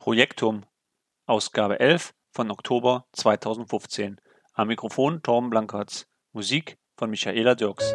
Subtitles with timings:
[0.00, 0.64] Projektum,
[1.26, 4.18] Ausgabe 11 von Oktober 2015.
[4.54, 6.06] Am Mikrofon Torben Blankertz.
[6.32, 7.94] Musik von Michaela Dirks.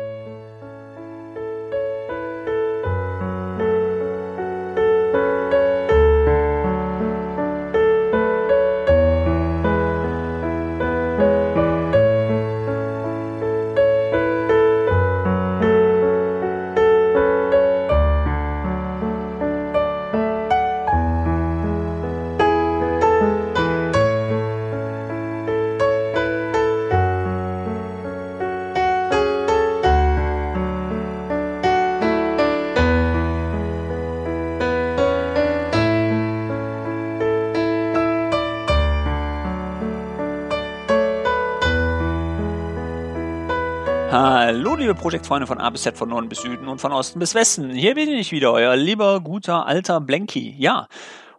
[44.85, 47.71] Liebe Projektfreunde von A bis Z, von Norden bis Süden und von Osten bis Westen.
[47.71, 50.53] Hier bin ich wieder, euer lieber, guter, alter Blanky.
[50.59, 50.88] Ja,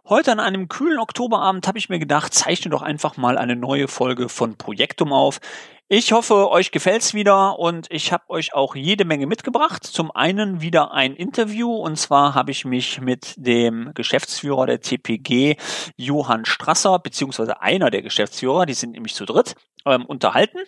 [0.09, 3.87] heute an einem kühlen Oktoberabend habe ich mir gedacht, zeichne doch einfach mal eine neue
[3.87, 5.39] Folge von Projektum auf.
[5.87, 9.85] Ich hoffe, euch gefällt's wieder und ich habe euch auch jede Menge mitgebracht.
[9.85, 15.55] Zum einen wieder ein Interview und zwar habe ich mich mit dem Geschäftsführer der TPG,
[15.95, 19.55] Johann Strasser, beziehungsweise einer der Geschäftsführer, die sind nämlich zu dritt,
[19.87, 20.59] ähm, unterhalten.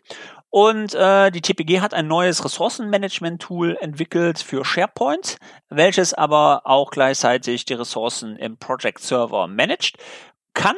[0.50, 5.38] Und äh, die TPG hat ein neues Ressourcenmanagement-Tool entwickelt für SharePoint,
[5.70, 9.98] welches aber auch gleichzeitig die Ressourcen im Project Server managt.
[10.56, 10.76] Kann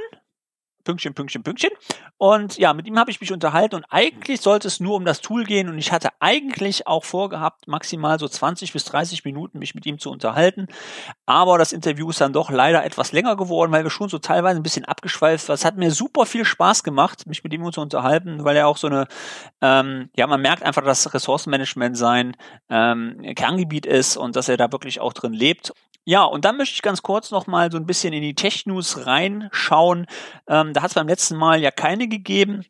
[0.83, 1.71] Pünktchen, Pünktchen, Pünktchen.
[2.17, 5.21] Und ja, mit ihm habe ich mich unterhalten und eigentlich sollte es nur um das
[5.21, 9.75] Tool gehen und ich hatte eigentlich auch vorgehabt, maximal so 20 bis 30 Minuten mich
[9.75, 10.67] mit ihm zu unterhalten.
[11.25, 14.59] Aber das Interview ist dann doch leider etwas länger geworden, weil wir schon so teilweise
[14.59, 15.55] ein bisschen abgeschweift waren.
[15.55, 18.77] Es hat mir super viel Spaß gemacht, mich mit ihm zu unterhalten, weil er auch
[18.77, 19.07] so eine,
[19.61, 22.35] ähm, ja, man merkt einfach, dass Ressourcenmanagement sein
[22.69, 25.73] ähm, Kerngebiet ist und dass er da wirklich auch drin lebt.
[26.05, 29.05] Ja, und dann möchte ich ganz kurz noch mal so ein bisschen in die Tech-News
[29.05, 30.07] reinschauen.
[30.47, 32.65] Ähm, da hat es beim letzten Mal ja keine gegeben.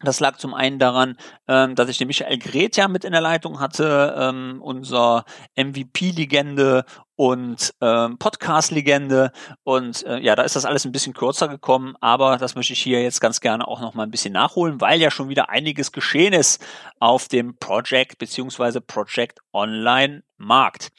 [0.00, 1.16] Das lag zum einen daran,
[1.48, 5.24] ähm, dass ich den Michael Gret ja mit in der Leitung hatte, ähm, unser
[5.56, 6.84] MVP-Legende
[7.16, 9.32] und ähm, Podcast-Legende.
[9.64, 12.80] Und äh, ja, da ist das alles ein bisschen kürzer gekommen, aber das möchte ich
[12.80, 15.90] hier jetzt ganz gerne auch noch mal ein bisschen nachholen, weil ja schon wieder einiges
[15.90, 16.64] geschehen ist
[17.00, 20.92] auf dem Project beziehungsweise Project Online Markt.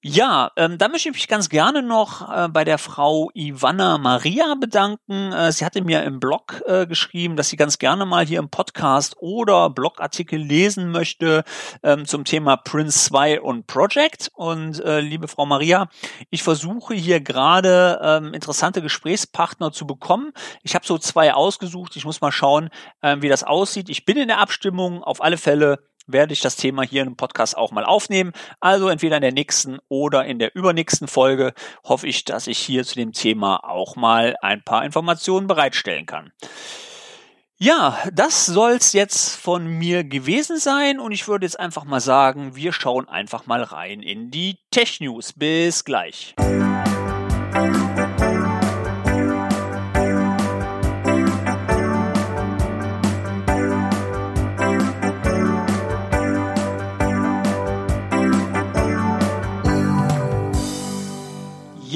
[0.00, 4.54] Ja, ähm, da möchte ich mich ganz gerne noch äh, bei der Frau Ivana Maria
[4.54, 5.32] bedanken.
[5.32, 8.48] Äh, sie hatte mir im Blog äh, geschrieben, dass sie ganz gerne mal hier im
[8.48, 11.42] Podcast oder Blogartikel lesen möchte
[11.82, 14.30] ähm, zum Thema Prince 2 und Project.
[14.34, 15.88] Und äh, liebe Frau Maria,
[16.30, 20.30] ich versuche hier gerade ähm, interessante Gesprächspartner zu bekommen.
[20.62, 21.96] Ich habe so zwei ausgesucht.
[21.96, 22.70] Ich muss mal schauen,
[23.00, 23.88] äh, wie das aussieht.
[23.88, 25.02] Ich bin in der Abstimmung.
[25.02, 28.32] Auf alle Fälle werde ich das Thema hier im Podcast auch mal aufnehmen.
[28.60, 31.52] Also entweder in der nächsten oder in der übernächsten Folge
[31.84, 36.32] hoffe ich, dass ich hier zu dem Thema auch mal ein paar Informationen bereitstellen kann.
[37.60, 42.54] Ja, das soll's jetzt von mir gewesen sein und ich würde jetzt einfach mal sagen,
[42.54, 45.32] wir schauen einfach mal rein in die Tech News.
[45.32, 46.36] Bis gleich.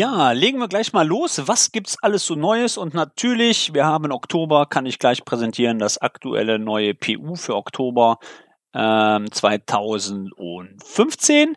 [0.02, 1.46] Ja, legen wir gleich mal los.
[1.46, 2.76] Was gibt's alles so Neues?
[2.76, 8.18] Und natürlich, wir haben Oktober, kann ich gleich präsentieren, das aktuelle neue PU für Oktober
[8.74, 11.54] ähm, 2015.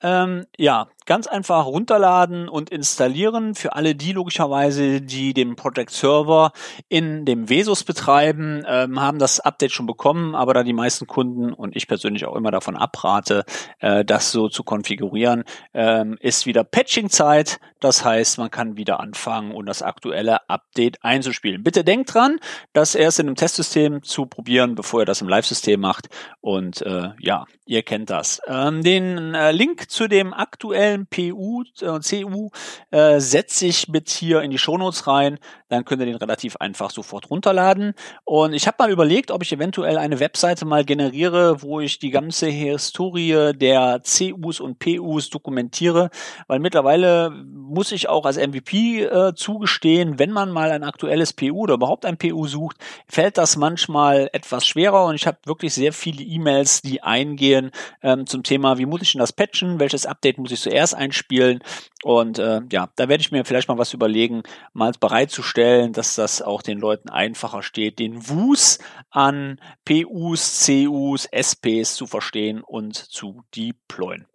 [0.00, 3.54] Ähm, ja, ganz einfach runterladen und installieren.
[3.54, 6.52] Für alle die logischerweise, die den Project Server
[6.88, 11.54] in dem Vesus betreiben, ähm, haben das Update schon bekommen, aber da die meisten Kunden
[11.54, 13.44] und ich persönlich auch immer davon abrate,
[13.78, 17.58] äh, das so zu konfigurieren, ähm, ist wieder Patching-Zeit.
[17.80, 21.62] Das heißt, man kann wieder anfangen und das aktuelle Update einzuspielen.
[21.62, 22.38] Bitte denkt dran,
[22.74, 26.08] das erst in einem Testsystem zu probieren, bevor ihr das im Live-System macht.
[26.42, 28.42] Und äh, ja, ihr kennt das.
[28.46, 32.50] Ähm, den äh, Link zu dem aktuellen PU und äh, CU
[32.90, 35.38] äh, setze ich mit hier in die Shownotes rein.
[35.68, 37.94] Dann könnt ihr den relativ einfach sofort runterladen.
[38.24, 42.10] Und ich habe mal überlegt, ob ich eventuell eine Webseite mal generiere, wo ich die
[42.10, 46.10] ganze Historie der CUs und PUs dokumentiere,
[46.46, 51.62] weil mittlerweile muss ich auch als MVP äh, zugestehen, wenn man mal ein aktuelles PU
[51.62, 55.92] oder überhaupt ein PU sucht, fällt das manchmal etwas schwerer und ich habe wirklich sehr
[55.92, 57.70] viele E-Mails, die eingehen
[58.02, 61.60] ähm, zum Thema, wie muss ich denn das patchen, welches Update muss ich zuerst einspielen.
[62.02, 64.42] Und äh, ja, da werde ich mir vielleicht mal was überlegen,
[64.72, 68.78] mal bereitzustellen, dass das auch den Leuten einfacher steht, den Wus
[69.10, 74.26] an PUs, CUs, SPs zu verstehen und zu deployen.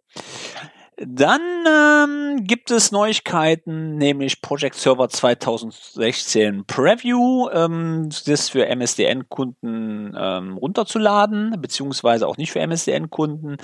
[0.96, 10.56] Dann ähm, gibt es Neuigkeiten, nämlich Project Server 2016 Preview, ähm, das für MSDN-Kunden ähm,
[10.56, 13.56] runterzuladen, beziehungsweise auch nicht für MSDN-Kunden.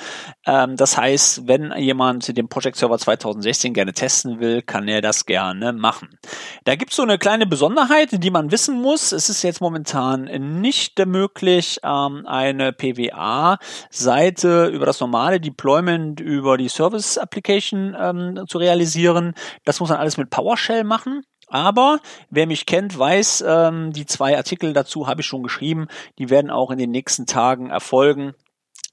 [0.45, 5.25] Ähm, das heißt, wenn jemand den Project Server 2016 gerne testen will, kann er das
[5.25, 6.19] gerne machen.
[6.65, 9.13] Da gibt es so eine kleine Besonderheit, die man wissen muss.
[9.13, 10.25] Es ist jetzt momentan
[10.61, 18.59] nicht möglich, ähm, eine PWA-Seite über das normale Deployment über die Service Application ähm, zu
[18.59, 19.35] realisieren.
[19.65, 21.23] Das muss man alles mit PowerShell machen.
[21.49, 21.99] Aber
[22.31, 25.89] wer mich kennt, weiß, ähm, die zwei Artikel dazu habe ich schon geschrieben.
[26.19, 28.35] Die werden auch in den nächsten Tagen erfolgen.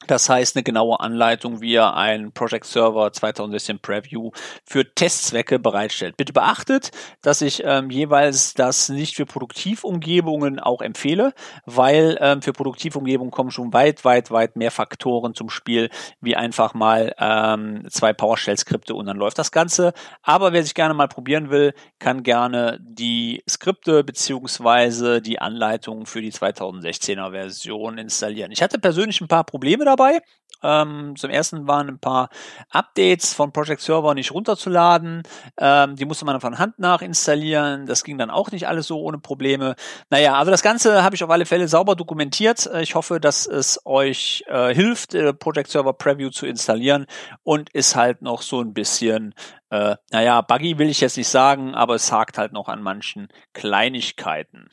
[0.05, 4.29] Das heißt, eine genaue Anleitung, wie er ein Project Server 2016 Preview
[4.63, 6.17] für Testzwecke bereitstellt.
[6.17, 6.91] Bitte beachtet,
[7.23, 11.33] dass ich ähm, jeweils das nicht für Produktivumgebungen auch empfehle,
[11.65, 15.89] weil ähm, für Produktivumgebungen kommen schon weit, weit, weit mehr Faktoren zum Spiel,
[16.21, 19.93] wie einfach mal ähm, zwei PowerShell-Skripte und dann läuft das Ganze.
[20.21, 26.21] Aber wer sich gerne mal probieren will, kann gerne die Skripte beziehungsweise die Anleitung für
[26.21, 28.51] die 2016er Version installieren.
[28.51, 30.21] Ich hatte persönlich ein paar Probleme dabei.
[30.63, 32.29] Ähm, zum ersten waren ein paar
[32.69, 35.23] Updates von Project Server nicht runterzuladen.
[35.59, 37.85] Ähm, die musste man von Hand nach installieren.
[37.85, 39.75] Das ging dann auch nicht alles so ohne Probleme.
[40.09, 42.65] Naja, also das Ganze habe ich auf alle Fälle sauber dokumentiert.
[42.67, 47.05] Äh, ich hoffe, dass es euch äh, hilft, äh, Project Server Preview zu installieren
[47.43, 49.35] und ist halt noch so ein bisschen,
[49.69, 53.27] äh, naja, buggy will ich jetzt nicht sagen, aber es hakt halt noch an manchen
[53.53, 54.69] Kleinigkeiten.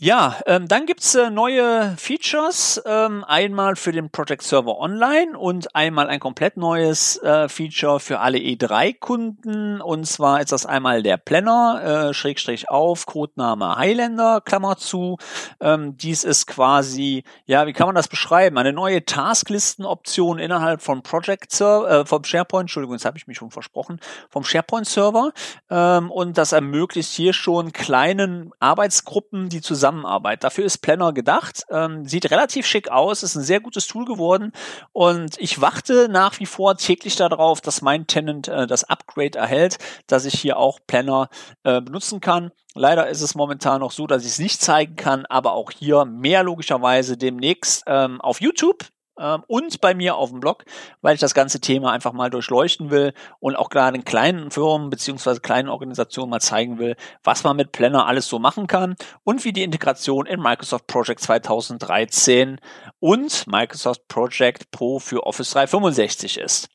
[0.00, 5.74] Ja, ähm, dann gibt's äh, neue Features, ähm, einmal für den Project Server Online und
[5.74, 9.80] einmal ein komplett neues äh, Feature für alle E3-Kunden.
[9.80, 15.18] Und zwar ist das einmal der Planner, äh, Schrägstrich auf, Codename Highlander, Klammer zu.
[15.58, 18.56] Ähm, dies ist quasi, ja, wie kann man das beschreiben?
[18.56, 23.38] Eine neue Tasklistenoption innerhalb von Project Server, äh, vom SharePoint, Entschuldigung, jetzt habe ich mich
[23.38, 23.98] schon versprochen,
[24.30, 25.32] vom SharePoint-Server.
[25.70, 30.44] Ähm, und das ermöglicht hier schon kleinen Arbeitsgruppen, die zusammen Zusammenarbeit.
[30.44, 31.64] Dafür ist Planner gedacht.
[31.70, 34.52] Ähm, sieht relativ schick aus, ist ein sehr gutes Tool geworden
[34.92, 39.78] und ich warte nach wie vor täglich darauf, dass mein Tenant äh, das Upgrade erhält,
[40.06, 41.30] dass ich hier auch Planner
[41.64, 42.50] äh, benutzen kann.
[42.74, 46.04] Leider ist es momentan noch so, dass ich es nicht zeigen kann, aber auch hier
[46.04, 48.84] mehr logischerweise demnächst ähm, auf YouTube
[49.18, 50.64] ähm, und bei mir auf dem Blog,
[51.02, 54.90] weil ich das ganze Thema einfach mal durchleuchten will und auch gerade in kleinen Firmen
[54.90, 59.44] beziehungsweise kleinen Organisationen mal zeigen will, was man mit Planner alles so machen kann und
[59.44, 62.60] wie die Integration in Microsoft Project 2013
[63.00, 66.68] und Microsoft Project Pro für Office 365 ist.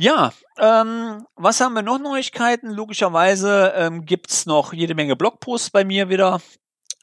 [0.00, 2.70] Ja, ähm, was haben wir noch Neuigkeiten?
[2.70, 6.40] Logischerweise ähm, gibt's noch jede Menge Blogposts bei mir wieder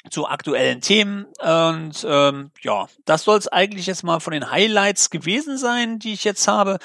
[0.09, 1.25] zu aktuellen Themen.
[1.39, 6.13] Und ähm, ja, das soll es eigentlich jetzt mal von den Highlights gewesen sein, die
[6.13, 6.79] ich jetzt habe.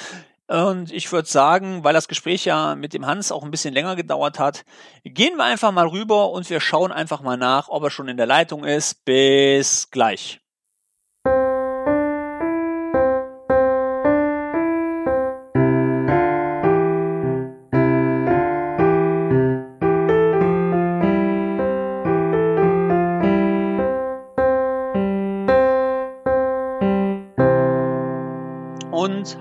[0.51, 3.95] Und ich würde sagen, weil das Gespräch ja mit dem Hans auch ein bisschen länger
[3.95, 4.65] gedauert hat,
[5.05, 8.17] gehen wir einfach mal rüber und wir schauen einfach mal nach, ob er schon in
[8.17, 9.05] der Leitung ist.
[9.05, 10.41] Bis gleich.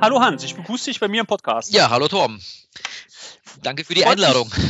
[0.02, 1.74] Hallo Hans, ich begrüße dich bei mir im Podcast.
[1.74, 2.40] Ja, hallo Tom.
[3.62, 4.52] Danke für die Freut Einladung.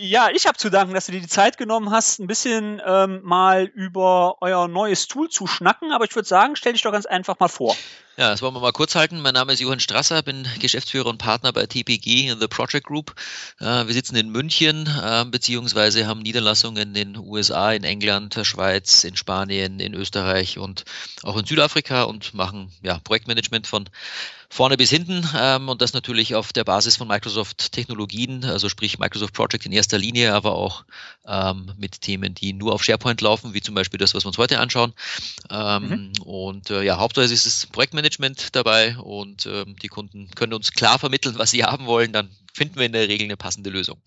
[0.00, 3.20] Ja, ich habe zu danken, dass du dir die Zeit genommen hast, ein bisschen ähm,
[3.24, 5.90] mal über euer neues Tool zu schnacken.
[5.90, 7.74] Aber ich würde sagen, stell dich doch ganz einfach mal vor.
[8.18, 9.20] Ja, das wollen wir mal kurz halten.
[9.20, 13.14] Mein Name ist Johann Strasser, bin Geschäftsführer und Partner bei TPG in The Project Group.
[13.60, 19.04] Äh, wir sitzen in München, äh, beziehungsweise haben Niederlassungen in den USA, in England, Schweiz,
[19.04, 20.84] in Spanien, in Österreich und
[21.22, 23.88] auch in Südafrika und machen ja, Projektmanagement von
[24.50, 28.98] vorne bis hinten ähm, und das natürlich auf der Basis von Microsoft Technologien, also sprich
[28.98, 30.84] Microsoft Project in erster Linie, aber auch
[31.26, 34.38] ähm, mit Themen, die nur auf SharePoint laufen, wie zum Beispiel das, was wir uns
[34.38, 34.94] heute anschauen.
[35.50, 36.22] Ähm, mhm.
[36.22, 38.07] Und äh, ja, hauptsächlich ist das Projektmanagement
[38.52, 42.76] dabei und ähm, die Kunden können uns klar vermitteln, was sie haben wollen, dann finden
[42.76, 44.00] wir in der Regel eine passende Lösung.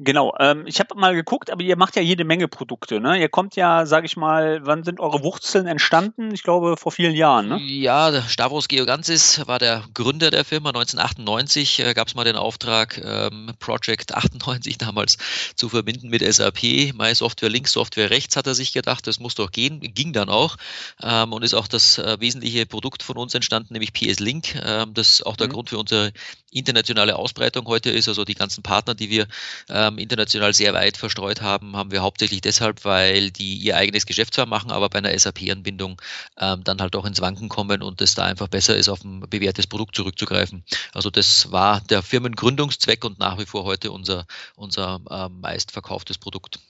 [0.00, 3.18] Genau, ähm, ich habe mal geguckt, aber ihr macht ja jede Menge Produkte, ne?
[3.18, 6.32] Ihr kommt ja, sage ich mal, wann sind eure Wurzeln entstanden?
[6.32, 7.58] Ich glaube vor vielen Jahren, ne?
[7.58, 10.68] Ja, Stavros Georgansis war der Gründer der Firma.
[10.68, 15.18] 1998 äh, gab es mal den Auftrag, ähm, Project 98 damals
[15.56, 16.94] zu verbinden mit SAP.
[16.94, 19.80] My Software links, Software rechts, hat er sich gedacht, das muss doch gehen.
[19.80, 20.56] Ging dann auch
[21.02, 24.54] ähm, und ist auch das äh, wesentliche Produkt von uns entstanden, nämlich PS Link.
[24.64, 25.52] Ähm, das auch der mhm.
[25.52, 26.12] Grund für unsere
[26.50, 29.26] internationale Ausbreitung heute ist, also die ganzen Partner, die wir
[29.68, 34.06] äh, ähm, international sehr weit verstreut haben, haben wir hauptsächlich deshalb, weil die ihr eigenes
[34.06, 36.00] Geschäft zwar machen, aber bei einer SAP-Anbindung
[36.38, 39.20] ähm, dann halt auch ins Wanken kommen und es da einfach besser ist, auf ein
[39.20, 40.64] bewährtes Produkt zurückzugreifen.
[40.92, 46.60] Also das war der Firmengründungszweck und nach wie vor heute unser, unser äh, meistverkauftes Produkt.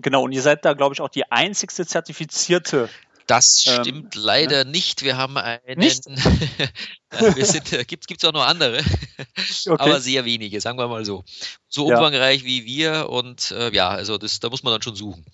[0.00, 2.88] Genau, und ihr seid da, glaube ich, auch die einzigste zertifizierte
[3.28, 4.64] das ähm, stimmt ähm, leider ja.
[4.64, 5.02] nicht.
[5.02, 5.78] Wir haben einen.
[5.78, 6.06] Nicht?
[7.10, 8.78] wir sind, äh, gibt es auch noch andere,
[9.66, 9.76] okay.
[9.78, 11.24] aber sehr wenige, sagen wir mal so.
[11.68, 11.96] So ja.
[11.96, 15.24] umfangreich wie wir und äh, ja, also das, da muss man dann schon suchen.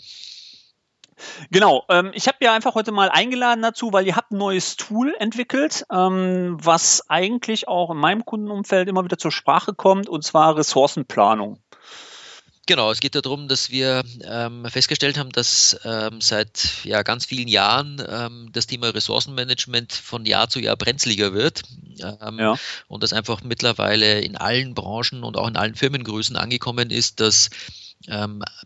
[1.51, 4.77] Genau, ähm, ich habe ja einfach heute mal eingeladen dazu, weil ihr habt ein neues
[4.77, 10.25] Tool entwickelt, ähm, was eigentlich auch in meinem Kundenumfeld immer wieder zur Sprache kommt, und
[10.25, 11.61] zwar Ressourcenplanung.
[12.67, 17.49] Genau, es geht darum, dass wir ähm, festgestellt haben, dass ähm, seit ja, ganz vielen
[17.49, 21.63] Jahren ähm, das Thema Ressourcenmanagement von Jahr zu Jahr brenzliger wird
[22.01, 22.57] ähm, ja.
[22.89, 27.51] und das einfach mittlerweile in allen Branchen und auch in allen Firmengrößen angekommen ist, dass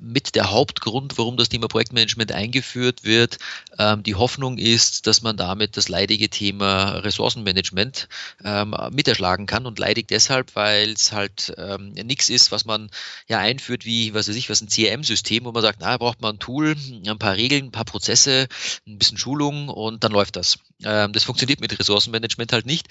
[0.00, 3.38] mit der Hauptgrund, warum das Thema Projektmanagement eingeführt wird.
[3.78, 8.08] Ähm, die Hoffnung ist, dass man damit das leidige Thema Ressourcenmanagement
[8.44, 12.90] ähm, miterschlagen kann und leidig deshalb, weil es halt ähm, nichts ist, was man
[13.28, 16.36] ja einführt wie, was weiß ich, was ein CRM-System, wo man sagt, na, braucht man
[16.36, 16.76] ein Tool,
[17.06, 18.48] ein paar Regeln, ein paar Prozesse,
[18.86, 20.58] ein bisschen Schulung und dann läuft das.
[20.82, 22.88] Ähm, das funktioniert mit Ressourcenmanagement halt nicht,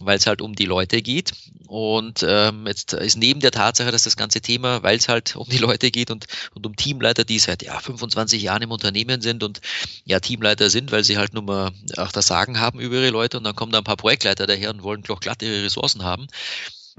[0.00, 1.32] weil es halt um die Leute geht.
[1.70, 5.48] Und ähm, jetzt ist neben der Tatsache, dass das ganze Thema, weil es halt um
[5.48, 9.44] die Leute geht und, und um Teamleiter, die seit ja, 25 Jahren im Unternehmen sind
[9.44, 9.60] und
[10.04, 13.38] ja Teamleiter sind, weil sie halt nur mal auch das Sagen haben über ihre Leute
[13.38, 16.26] und dann kommen da ein paar Projektleiter daher und wollen doch glatt ihre Ressourcen haben.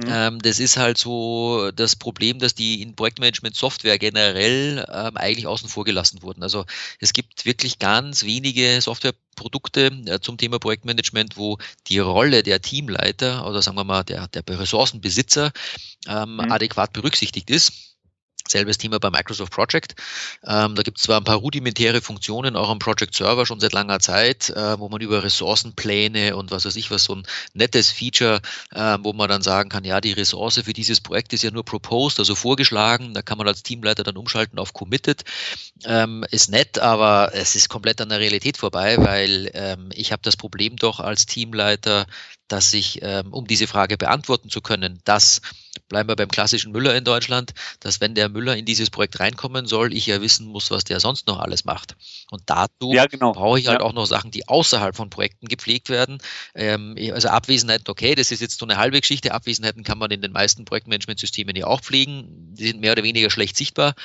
[0.03, 0.09] Mhm.
[0.09, 5.69] Ähm, das ist halt so das Problem, dass die in Projektmanagement-Software generell ähm, eigentlich außen
[5.69, 6.43] vor gelassen wurden.
[6.43, 6.65] Also
[6.99, 13.47] es gibt wirklich ganz wenige Softwareprodukte äh, zum Thema Projektmanagement, wo die Rolle der Teamleiter
[13.47, 15.51] oder sagen wir mal der, der Ressourcenbesitzer
[16.07, 16.51] ähm, mhm.
[16.51, 17.90] adäquat berücksichtigt ist.
[18.47, 19.95] Selbes Thema bei Microsoft Project.
[20.45, 23.73] Ähm, da gibt es zwar ein paar rudimentäre Funktionen auch am Project Server schon seit
[23.73, 27.91] langer Zeit, äh, wo man über Ressourcenpläne und was weiß ich was, so ein nettes
[27.91, 31.51] Feature, äh, wo man dann sagen kann, ja, die Ressource für dieses Projekt ist ja
[31.51, 33.13] nur proposed, also vorgeschlagen.
[33.13, 35.23] Da kann man als Teamleiter dann umschalten auf committed.
[35.85, 40.21] Ähm, ist nett, aber es ist komplett an der Realität vorbei, weil ähm, ich habe
[40.23, 42.05] das Problem doch als Teamleiter,
[42.51, 45.41] dass ich, ähm, um diese Frage beantworten zu können, dass,
[45.87, 49.67] bleiben wir beim klassischen Müller in Deutschland, dass wenn der Müller in dieses Projekt reinkommen
[49.67, 51.95] soll, ich ja wissen muss, was der sonst noch alles macht.
[52.29, 53.31] Und dazu ja, genau.
[53.31, 53.85] brauche ich halt ja.
[53.85, 56.17] auch noch Sachen, die außerhalb von Projekten gepflegt werden.
[56.53, 59.33] Ähm, also Abwesenheiten, okay, das ist jetzt so eine halbe Geschichte.
[59.33, 62.53] Abwesenheiten kann man in den meisten Projektmanagementsystemen ja auch pflegen.
[62.55, 63.95] Die sind mehr oder weniger schlecht sichtbar.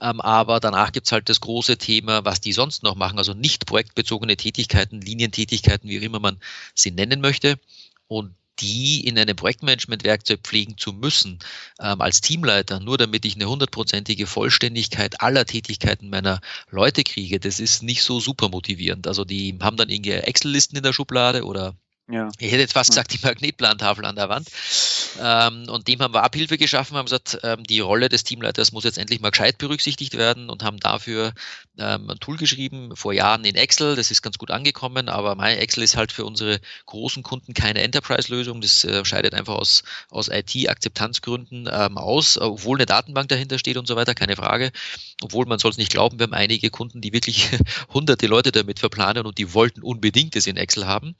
[0.00, 3.34] Ähm, aber danach gibt es halt das große Thema, was die sonst noch machen, also
[3.34, 6.38] nicht projektbezogene Tätigkeiten, Linientätigkeiten, wie auch immer man
[6.74, 7.58] sie nennen möchte.
[8.10, 11.38] Und die in einem Projektmanagement-Werkzeug pflegen zu müssen,
[11.80, 16.40] ähm, als Teamleiter, nur damit ich eine hundertprozentige Vollständigkeit aller Tätigkeiten meiner
[16.70, 19.06] Leute kriege, das ist nicht so super motivierend.
[19.06, 21.74] Also die haben dann irgendwie Excel-Listen in der Schublade oder
[22.10, 22.28] ja.
[22.38, 24.48] Ich hätte jetzt fast gesagt, die Magnetplantafel an der Wand.
[25.20, 28.84] Ähm, und dem haben wir Abhilfe geschaffen, haben gesagt, ähm, die Rolle des Teamleiters muss
[28.84, 31.32] jetzt endlich mal gescheit berücksichtigt werden und haben dafür
[31.78, 33.96] ähm, ein Tool geschrieben, vor Jahren in Excel.
[33.96, 37.80] Das ist ganz gut angekommen, aber mein Excel ist halt für unsere großen Kunden keine
[37.82, 38.60] Enterprise-Lösung.
[38.60, 43.86] Das äh, scheidet einfach aus, aus IT-Akzeptanzgründen ähm, aus, obwohl eine Datenbank dahinter steht und
[43.86, 44.72] so weiter, keine Frage.
[45.22, 47.48] Obwohl man soll es nicht glauben, wir haben einige Kunden, die wirklich
[47.92, 51.14] hunderte Leute damit verplanen und die wollten unbedingt es in Excel haben.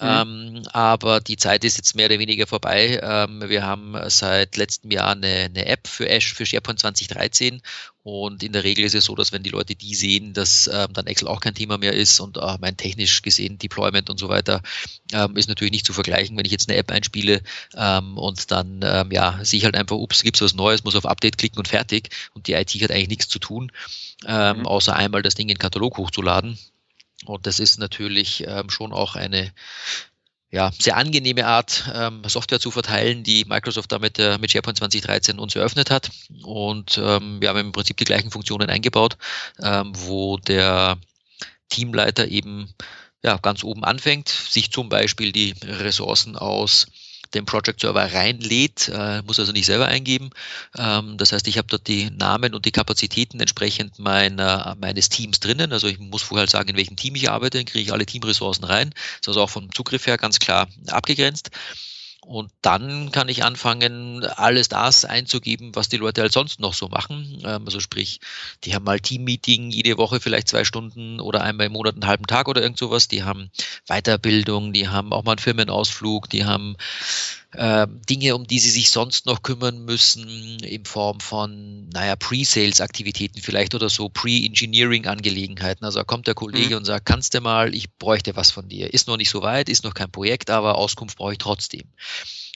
[0.00, 0.08] Mhm.
[0.08, 2.98] Ähm, aber die Zeit ist jetzt mehr oder weniger vorbei.
[3.00, 7.62] Ähm, wir haben seit letztem Jahr eine, eine App für Ash für SharePoint 2013
[8.02, 10.92] und in der Regel ist es so, dass wenn die Leute die sehen, dass ähm,
[10.92, 14.28] dann Excel auch kein Thema mehr ist und äh, mein technisch gesehen Deployment und so
[14.28, 14.62] weiter
[15.12, 17.40] ähm, ist natürlich nicht zu vergleichen, wenn ich jetzt eine App einspiele
[17.76, 21.06] ähm, und dann ähm, ja sehe ich halt einfach, ups, gibt's was Neues, muss auf
[21.06, 23.70] Update klicken und fertig und die IT hat eigentlich nichts zu tun,
[24.26, 24.66] ähm, mhm.
[24.66, 26.58] außer einmal das Ding in den Katalog hochzuladen.
[27.26, 29.52] Und das ist natürlich ähm, schon auch eine
[30.54, 35.40] ja, sehr angenehme Art, ähm, Software zu verteilen, die Microsoft damit äh, mit SharePoint 2013
[35.40, 36.10] uns eröffnet hat.
[36.44, 39.16] Und ähm, wir haben im Prinzip die gleichen Funktionen eingebaut,
[39.60, 40.98] ähm, wo der
[41.70, 42.72] Teamleiter eben
[43.24, 46.86] ja, ganz oben anfängt, sich zum Beispiel die Ressourcen aus
[47.34, 50.30] den Project Server reinlädt, äh, muss also nicht selber eingeben.
[50.76, 55.40] Ähm, das heißt, ich habe dort die Namen und die Kapazitäten entsprechend meiner, meines Teams
[55.40, 55.72] drinnen.
[55.72, 58.64] Also ich muss vorher sagen, in welchem Team ich arbeite, dann kriege ich alle Teamressourcen
[58.64, 58.90] rein.
[58.90, 61.50] Das ist also auch vom Zugriff her ganz klar abgegrenzt.
[62.26, 66.88] Und dann kann ich anfangen, alles das einzugeben, was die Leute halt sonst noch so
[66.88, 67.42] machen.
[67.44, 68.20] Ähm, also sprich,
[68.64, 72.26] die haben mal Teammeeting jede Woche vielleicht zwei Stunden oder einmal im Monat einen halben
[72.26, 73.08] Tag oder irgend sowas.
[73.08, 73.50] Die haben
[73.86, 76.76] Weiterbildung, die haben auch mal einen Firmenausflug, die haben
[77.54, 83.40] äh, Dinge, um die sie sich sonst noch kümmern müssen, in Form von, naja, Pre-Sales-Aktivitäten
[83.40, 85.84] vielleicht oder so, Pre-Engineering-Angelegenheiten.
[85.84, 86.76] Also da kommt der Kollege mhm.
[86.78, 88.92] und sagt, kannst du mal, ich bräuchte was von dir.
[88.92, 91.84] Ist noch nicht so weit, ist noch kein Projekt, aber Auskunft brauche ich trotzdem.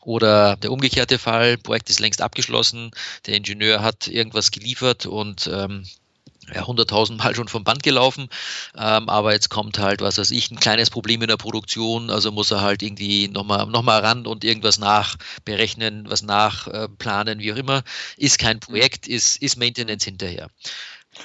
[0.02, 2.90] Oder der umgekehrte Fall, Projekt ist längst abgeschlossen,
[3.26, 5.84] der Ingenieur hat irgendwas geliefert und ähm,
[6.54, 8.28] ja, 100.000 Mal schon vom Band gelaufen,
[8.76, 12.32] ähm, aber jetzt kommt halt, was weiß ich, ein kleines Problem in der Produktion, also
[12.32, 17.52] muss er halt irgendwie nochmal noch mal ran und irgendwas nachberechnen, was nachplanen, äh, wie
[17.52, 17.82] auch immer.
[18.16, 20.48] Ist kein Projekt, ist, ist Maintenance hinterher.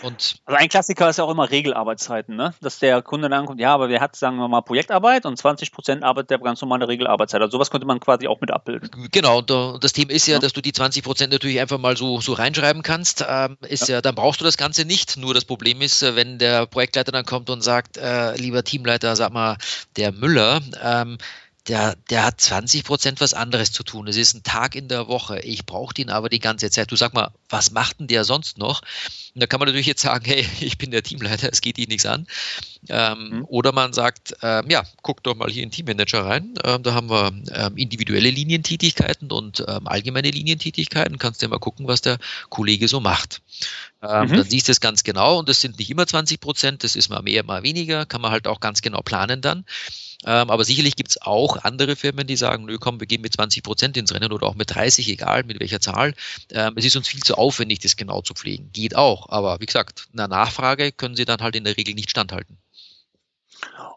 [0.01, 2.53] Und also ein Klassiker ist ja auch immer Regelarbeitszeiten, ne?
[2.61, 5.71] dass der Kunde dann kommt, ja, aber wer hat, sagen wir mal, Projektarbeit und 20
[5.71, 7.41] Prozent arbeitet der ganz normale Regelarbeitszeit.
[7.41, 8.89] Also sowas könnte man quasi auch mit abbilden.
[9.11, 10.39] Genau, und das Thema ist ja, ja.
[10.39, 13.25] dass du die 20 Prozent natürlich einfach mal so, so reinschreiben kannst.
[13.27, 13.95] Ähm, ist ja.
[13.95, 14.01] ja.
[14.01, 15.17] dann brauchst du das Ganze nicht.
[15.17, 19.15] Nur das Problem ist, äh, wenn der Projektleiter dann kommt und sagt, äh, lieber Teamleiter,
[19.15, 19.57] sag mal,
[19.95, 21.17] der Müller, ähm,
[21.67, 24.08] der, der hat 20 Prozent was anderes zu tun.
[24.08, 25.39] Es ist ein Tag in der Woche.
[25.39, 26.91] Ich brauche den aber die ganze Zeit.
[26.91, 28.82] Du sag mal, was macht denn der sonst noch?
[29.34, 31.88] Und da kann man natürlich jetzt sagen, hey, ich bin der Teamleiter, es geht dich
[31.88, 32.27] nichts an.
[32.89, 33.46] Ähm, mhm.
[33.46, 36.53] Oder man sagt, ähm, ja, guck doch mal hier in Teammanager rein.
[36.65, 41.17] Ähm, da haben wir ähm, individuelle Linientätigkeiten und ähm, allgemeine Linientätigkeiten.
[41.17, 42.17] Kannst du ja mal gucken, was der
[42.50, 43.41] Kollege so macht.
[44.01, 44.36] Ähm, mhm.
[44.36, 47.08] Dann siehst du es ganz genau und das sind nicht immer 20 Prozent, das ist
[47.08, 49.63] mal mehr, mal weniger, kann man halt auch ganz genau planen dann.
[50.25, 53.33] Ähm, aber sicherlich gibt es auch andere Firmen, die sagen, nö, komm, wir gehen mit
[53.33, 56.13] 20 Prozent ins Rennen oder auch mit 30, egal mit welcher Zahl.
[56.51, 58.69] Ähm, es ist uns viel zu aufwendig, das genau zu pflegen.
[58.73, 62.09] Geht auch, aber wie gesagt, einer Nachfrage können sie dann halt in der Regel nicht
[62.09, 62.57] standhalten.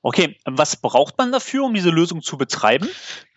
[0.02, 2.88] Okay, was braucht man dafür, um diese Lösung zu betreiben?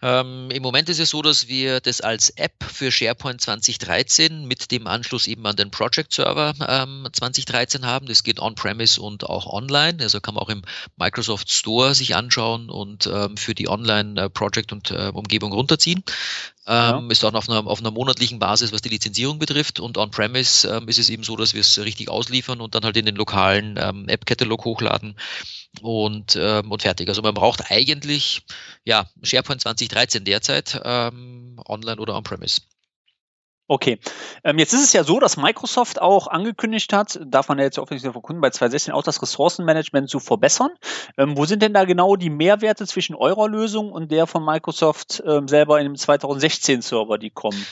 [0.01, 4.71] Ähm, Im Moment ist es so, dass wir das als App für SharePoint 2013 mit
[4.71, 8.07] dem Anschluss eben an den Project Server ähm, 2013 haben.
[8.07, 10.01] Das geht on-premise und auch online.
[10.01, 10.61] Also kann man auch im
[10.97, 16.03] Microsoft Store sich anschauen und ähm, für die Online-Project- und äh, Umgebung runterziehen.
[16.65, 17.07] Ähm, ja.
[17.09, 19.79] Ist dann auf einer, auf einer monatlichen Basis, was die Lizenzierung betrifft.
[19.79, 22.95] Und on-premise ähm, ist es eben so, dass wir es richtig ausliefern und dann halt
[22.95, 25.15] in den lokalen ähm, App-Katalog hochladen
[25.81, 27.09] und, ähm, und fertig.
[27.09, 28.43] Also man braucht eigentlich
[28.89, 32.61] ja, SharePoint 2013 derzeit ähm, online oder on-premise.
[33.69, 33.99] Okay.
[34.43, 37.77] Ähm, jetzt ist es ja so, dass Microsoft auch angekündigt hat, darf man ja jetzt
[37.77, 40.71] offensichtlich verkunden, bei 2016 auch das Ressourcenmanagement zu verbessern.
[41.19, 45.21] Ähm, wo sind denn da genau die Mehrwerte zwischen eurer Lösung und der von Microsoft
[45.23, 47.63] ähm, selber in dem 2016 Server, die kommen?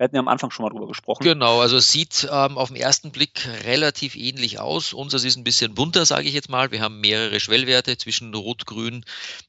[0.00, 1.22] Wir hatten ja am Anfang schon mal drüber gesprochen.
[1.24, 4.94] Genau, also es sieht ähm, auf den ersten Blick relativ ähnlich aus.
[4.94, 6.70] Unseres ist ein bisschen bunter, sage ich jetzt mal.
[6.70, 9.04] Wir haben mehrere Schwellwerte zwischen Rot, Grün,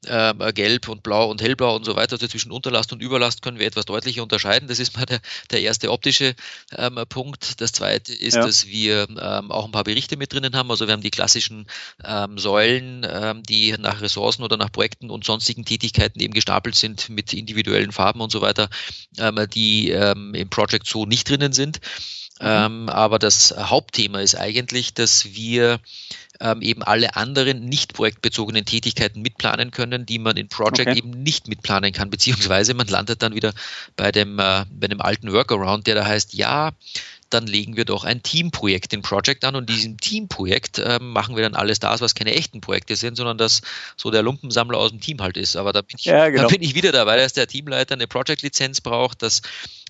[0.08, 2.16] äh, Gelb und Blau und Hellblau und so weiter.
[2.16, 4.68] Also zwischen Unterlast und Überlast können wir etwas deutlicher unterscheiden.
[4.68, 5.22] Das ist mal der,
[5.52, 6.36] der erste optische
[6.76, 7.62] ähm, Punkt.
[7.62, 8.46] Das zweite ist, ja.
[8.46, 10.72] dass wir ähm, auch ein paar Berichte mit drinnen haben.
[10.72, 11.68] Also wir haben die klassischen
[12.04, 17.10] ähm, Säulen, ähm, die nach Ressourcen oder nach Projekten und sonstigen Tätigkeiten eben gestapelt sind
[17.10, 18.70] mit individuellen Farben und so weiter,
[19.18, 21.80] ähm, die ähm, im Project so nicht drinnen sind.
[22.42, 22.48] Mhm.
[22.48, 25.80] Ähm, aber das Hauptthema ist eigentlich, dass wir
[26.40, 30.98] ähm, eben alle anderen nicht projektbezogenen Tätigkeiten mitplanen können, die man in Project okay.
[30.98, 33.54] eben nicht mitplanen kann, beziehungsweise man landet dann wieder
[33.96, 36.72] bei dem, äh, bei dem alten Workaround, der da heißt, ja,
[37.34, 41.44] dann legen wir doch ein Teamprojekt in Project an und diesem Teamprojekt äh, machen wir
[41.44, 43.62] dann alles das, was keine echten Projekte sind, sondern das
[43.96, 45.56] so der Lumpensammler aus dem Team halt ist.
[45.56, 46.44] Aber da bin ich, ja, genau.
[46.44, 49.42] da bin ich wieder dabei, dass der Teamleiter eine Project-Lizenz braucht, dass,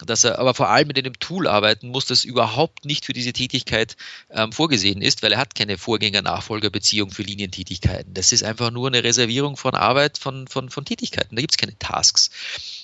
[0.05, 3.33] dass er aber vor allem mit einem Tool arbeiten muss, das überhaupt nicht für diese
[3.33, 3.95] Tätigkeit
[4.29, 8.13] ähm, vorgesehen ist, weil er hat keine Vorgänger-Nachfolger-Beziehung für Linientätigkeiten.
[8.13, 11.35] Das ist einfach nur eine Reservierung von Arbeit, von, von, von Tätigkeiten.
[11.35, 12.29] Da gibt es keine Tasks.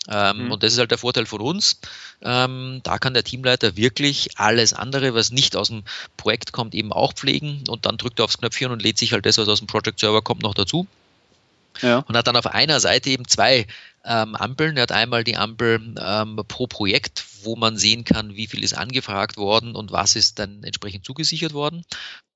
[0.09, 0.51] Ähm, mhm.
[0.51, 1.79] Und das ist halt der Vorteil von uns.
[2.21, 5.83] Ähm, da kann der Teamleiter wirklich alles andere, was nicht aus dem
[6.15, 9.25] Projekt kommt, eben auch pflegen und dann drückt er aufs Knöpfchen und lädt sich halt
[9.25, 10.87] das, was aus dem Project Server kommt, noch dazu.
[11.81, 11.99] Ja.
[11.99, 13.67] Und hat dann auf einer Seite eben zwei
[14.03, 14.77] ähm, Ampeln.
[14.77, 18.75] Er hat einmal die Ampel ähm, pro Projekt, wo man sehen kann, wie viel ist
[18.75, 21.85] angefragt worden und was ist dann entsprechend zugesichert worden.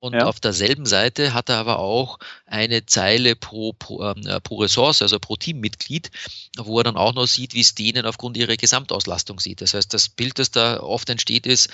[0.02, 0.26] Und ja.
[0.26, 5.04] auf derselben Seite hat er aber auch eine Zeile pro, pro, ähm, äh, pro Ressource,
[5.04, 6.10] also pro Teammitglied,
[6.58, 9.62] wo er dann auch noch sieht, wie es denen aufgrund ihrer Gesamtauslastung sieht.
[9.62, 11.68] Das heißt, das Bild, das da oft entsteht, ist,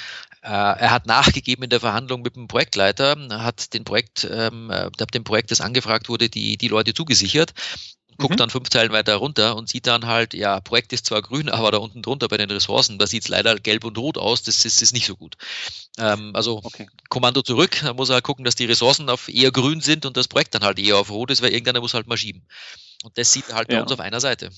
[0.43, 4.89] äh, er hat nachgegeben in der Verhandlung mit dem Projektleiter, hat den Projekt, ähm, äh,
[5.13, 7.53] dem Projekt, das angefragt wurde, die, die Leute zugesichert
[8.17, 8.37] guckt mhm.
[8.37, 11.71] dann fünf Zeilen weiter runter und sieht dann halt, ja, Projekt ist zwar grün, aber
[11.71, 14.65] da unten drunter bei den Ressourcen, da sieht es leider gelb und rot aus, das
[14.65, 15.35] ist, ist nicht so gut.
[15.97, 16.87] Ähm, also okay.
[17.09, 20.17] Kommando zurück, da muss er halt gucken, dass die Ressourcen auf eher grün sind und
[20.17, 22.45] das Projekt dann halt eher auf rot ist, weil irgendeiner muss halt mal schieben.
[23.03, 24.49] Und das sieht halt bei uns auf einer Seite.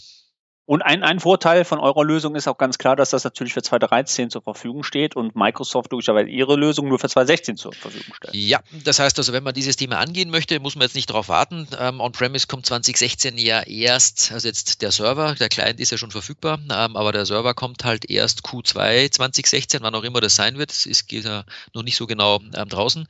[0.70, 3.64] Und ein, ein Vorteil von eurer Lösung ist auch ganz klar, dass das natürlich für
[3.64, 8.36] 2013 zur Verfügung steht und Microsoft logischerweise ihre Lösung nur für 2016 zur Verfügung stellt.
[8.36, 11.28] Ja, das heißt also, wenn man dieses Thema angehen möchte, muss man jetzt nicht darauf
[11.28, 11.68] warten.
[11.80, 16.12] Ähm, On-Premise kommt 2016 ja erst, also jetzt der Server, der Client ist ja schon
[16.12, 20.60] verfügbar, ähm, aber der Server kommt halt erst Q2 2016, wann auch immer das sein
[20.60, 20.70] wird.
[20.70, 23.08] Das ist ja noch nicht so genau ähm, draußen.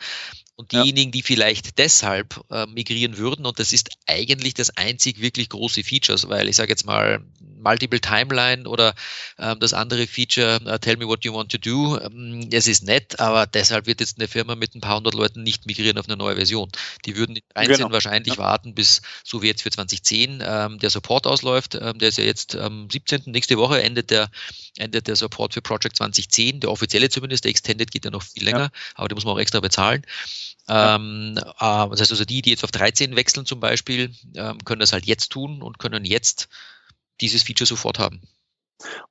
[0.59, 5.47] Und diejenigen, die vielleicht deshalb äh, migrieren würden, und das ist eigentlich das einzig wirklich
[5.47, 7.21] große Features, weil ich sage jetzt mal
[7.59, 8.93] Multiple Timeline oder
[9.37, 12.83] ähm, das andere Feature, uh, Tell me what you want to do, ähm, es ist
[12.83, 16.07] nett, aber deshalb wird jetzt eine Firma mit ein paar hundert Leuten nicht migrieren auf
[16.07, 16.69] eine neue Version.
[17.05, 17.91] Die würden einzeln genau.
[17.91, 18.39] wahrscheinlich ja.
[18.39, 21.75] warten, bis so wie jetzt für 2010 ähm, der Support ausläuft.
[21.75, 23.23] Ähm, der ist ja jetzt am 17.
[23.27, 24.29] nächste Woche endet der,
[24.77, 26.61] endet der Support für Project 2010.
[26.61, 28.69] Der offizielle zumindest, der Extended geht ja noch viel länger, ja.
[28.95, 30.03] aber den muss man auch extra bezahlen.
[30.69, 34.79] Ähm, äh, das heißt also, die, die jetzt auf 13 wechseln zum Beispiel, ähm, können
[34.79, 36.47] das halt jetzt tun und können jetzt
[37.21, 38.21] dieses Feature sofort haben.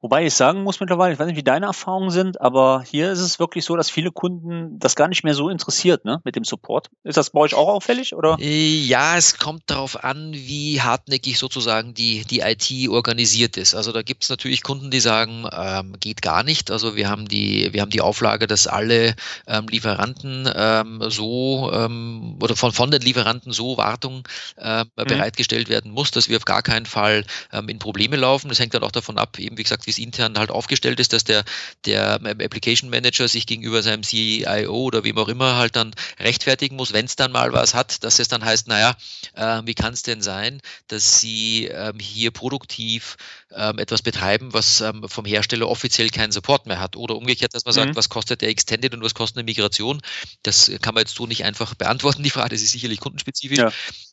[0.01, 3.21] Wobei ich sagen muss mittlerweile, ich weiß nicht, wie deine Erfahrungen sind, aber hier ist
[3.21, 6.45] es wirklich so, dass viele Kunden das gar nicht mehr so interessiert, ne, mit dem
[6.45, 6.89] Support.
[7.05, 8.37] Ist das bei euch auch auffällig, oder?
[8.41, 13.75] Äh, ja, es kommt darauf an, wie hartnäckig sozusagen die, die IT organisiert ist.
[13.75, 16.71] Also da gibt es natürlich Kunden, die sagen, ähm, geht gar nicht.
[16.71, 19.15] Also wir haben die, wir haben die Auflage, dass alle
[19.47, 24.27] ähm, Lieferanten ähm, so ähm, oder von, von den Lieferanten so Wartung
[24.57, 25.05] ähm, mhm.
[25.05, 28.49] bereitgestellt werden muss, dass wir auf gar keinen Fall ähm, in Probleme laufen.
[28.49, 31.12] Das hängt dann auch davon ab, eben wie gesagt, wie es intern halt aufgestellt ist,
[31.12, 31.44] dass der,
[31.85, 36.92] der Application Manager sich gegenüber seinem CIO oder wem auch immer halt dann rechtfertigen muss,
[36.92, 38.97] wenn es dann mal was hat, dass es dann heißt, naja,
[39.35, 43.16] äh, wie kann es denn sein, dass Sie ähm, hier produktiv
[43.55, 46.97] ähm, etwas betreiben, was ähm, vom Hersteller offiziell keinen Support mehr hat.
[46.97, 47.97] Oder umgekehrt, dass man sagt, mhm.
[47.97, 50.01] was kostet der Extended und was kostet eine Migration.
[50.43, 53.59] Das kann man jetzt so nicht einfach beantworten, die Frage, das ist sicherlich kundenspezifisch.
[53.59, 53.73] Ja.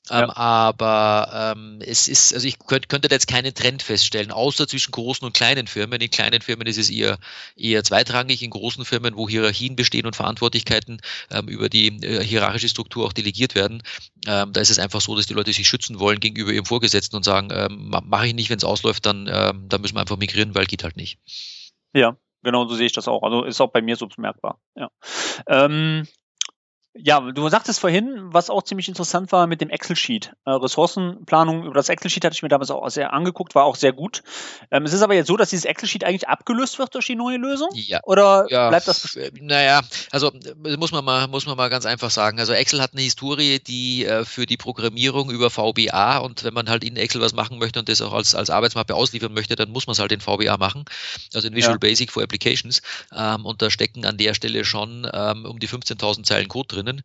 [0.10, 0.36] Ähm, ja.
[0.36, 5.26] Aber ähm, es ist, also ich könnte, könnte jetzt keinen Trend feststellen, außer zwischen großen
[5.26, 6.00] und kleinen Firmen.
[6.00, 7.17] In kleinen Firmen ist es eher,
[7.56, 12.69] eher zweitrangig, in großen Firmen, wo Hierarchien bestehen und Verantwortlichkeiten ähm, über die äh, hierarchische
[12.69, 13.84] Struktur auch delegiert werden,
[14.27, 17.15] ähm, da ist es einfach so, dass die Leute sich schützen wollen gegenüber ihrem Vorgesetzten
[17.15, 20.17] und sagen, ähm, mache ich nicht, wenn es ausläuft, dann, ähm, dann müssen wir einfach
[20.17, 21.19] migrieren, weil geht halt nicht.
[21.93, 23.23] Ja, genau so sehe ich das auch.
[23.23, 24.59] Also ist auch bei mir so bemerkbar.
[24.75, 24.89] Ja.
[25.47, 26.07] Ähm,
[26.97, 30.31] ja, du sagtest vorhin, was auch ziemlich interessant war mit dem Excel-Sheet.
[30.45, 33.91] Äh, Ressourcenplanung über das Excel-Sheet hatte ich mir damals auch sehr angeguckt, war auch sehr
[33.91, 34.23] gut.
[34.71, 37.38] Ähm, es ist aber jetzt so, dass dieses Excel-Sheet eigentlich abgelöst wird durch die neue
[37.38, 37.69] Lösung?
[37.73, 37.99] Ja.
[38.03, 39.15] Oder ja, bleibt das?
[39.15, 39.81] Äh, naja,
[40.12, 42.39] also äh, muss man mal, muss man mal ganz einfach sagen.
[42.39, 46.69] Also Excel hat eine Historie, die äh, für die Programmierung über VBA und wenn man
[46.69, 49.69] halt in Excel was machen möchte und das auch als, als Arbeitsmappe ausliefern möchte, dann
[49.69, 50.86] muss man es halt in VBA machen.
[51.34, 51.79] Also in Visual ja.
[51.79, 52.81] Basic for Applications.
[53.13, 56.85] Ähm, und da stecken an der Stelle schon ähm, um die 15.000 Zeilen Code drin
[56.86, 57.04] drinnen.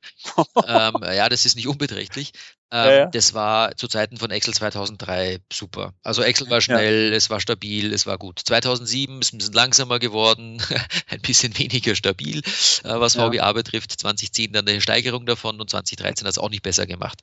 [0.67, 2.33] ähm, ja, das ist nicht unbeträchtlich.
[2.73, 3.07] Ähm, ja, ja.
[3.07, 5.93] Das war zu Zeiten von Excel 2003 super.
[6.05, 7.17] Also Excel war schnell, ja.
[7.17, 8.39] es war stabil, es war gut.
[8.45, 10.63] 2007 ist ein bisschen langsamer geworden,
[11.09, 12.43] ein bisschen weniger stabil, äh,
[12.85, 13.91] was VBA betrifft.
[13.93, 17.19] 2010 dann eine Steigerung davon und 2013 hat es auch nicht besser gemacht.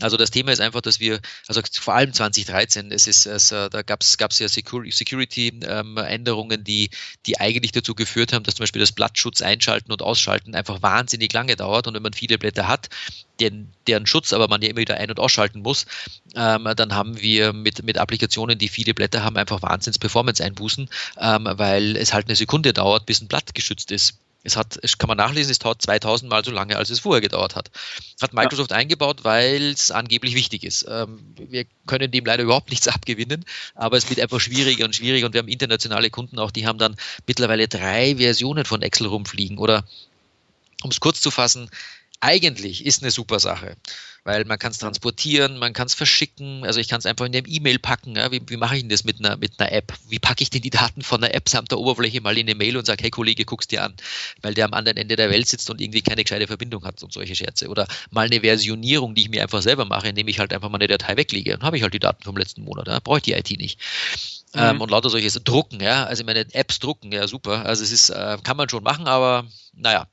[0.00, 3.70] Also das Thema ist einfach, dass wir, also vor allem 2013, es ist, es, äh,
[3.70, 6.90] da gab es ja Security-Änderungen, ähm, die,
[7.26, 11.32] die eigentlich dazu geführt haben, dass zum Beispiel das Blattschutz einschalten und ausschalten einfach wahnsinnig
[11.32, 11.86] lange dauert.
[11.86, 12.90] Und wenn man viele Blätter hat,
[13.40, 15.86] den, deren Schutz aber man ja immer wieder ein- und ausschalten muss,
[16.36, 21.96] ähm, dann haben wir mit, mit Applikationen, die viele Blätter haben, einfach Wahnsinns-Performance-Einbußen, ähm, weil
[21.96, 24.18] es halt eine Sekunde dauert, bis ein Blatt geschützt ist.
[24.42, 27.20] Es hat, es kann man nachlesen, es dauert 2000 Mal so lange, als es vorher
[27.20, 27.70] gedauert hat.
[28.22, 28.78] Hat Microsoft ja.
[28.78, 30.86] eingebaut, weil es angeblich wichtig ist.
[30.88, 35.26] Ähm, wir können dem leider überhaupt nichts abgewinnen, aber es wird einfach schwieriger und schwieriger
[35.26, 39.58] und wir haben internationale Kunden auch, die haben dann mittlerweile drei Versionen von Excel rumfliegen
[39.58, 39.84] oder
[40.82, 41.68] um es kurz zu fassen,
[42.20, 43.76] eigentlich ist eine super Sache,
[44.24, 47.34] weil man kann es transportieren, man kann es verschicken, also ich kann es einfach in
[47.34, 48.14] eine E-Mail packen.
[48.16, 48.30] Ja?
[48.30, 49.94] Wie, wie mache ich denn das mit einer, mit einer App?
[50.08, 52.54] Wie packe ich denn die Daten von einer App samt der Oberfläche mal in eine
[52.54, 53.94] Mail und sage, hey Kollege, guck's dir an,
[54.42, 57.12] weil der am anderen Ende der Welt sitzt und irgendwie keine gescheite Verbindung hat und
[57.12, 57.68] solche Scherze.
[57.68, 60.76] Oder mal eine Versionierung, die ich mir einfach selber mache, indem ich halt einfach mal
[60.76, 61.52] eine Datei weglege.
[61.52, 63.00] Dann habe ich halt die Daten vom letzten Monat, ja?
[63.00, 63.80] brauche ich die IT nicht.
[64.54, 64.60] Mhm.
[64.60, 67.66] Ähm, und lauter solches drucken, ja, also meine Apps drucken, ja super.
[67.66, 70.06] Also es ist, äh, kann man schon machen, aber naja,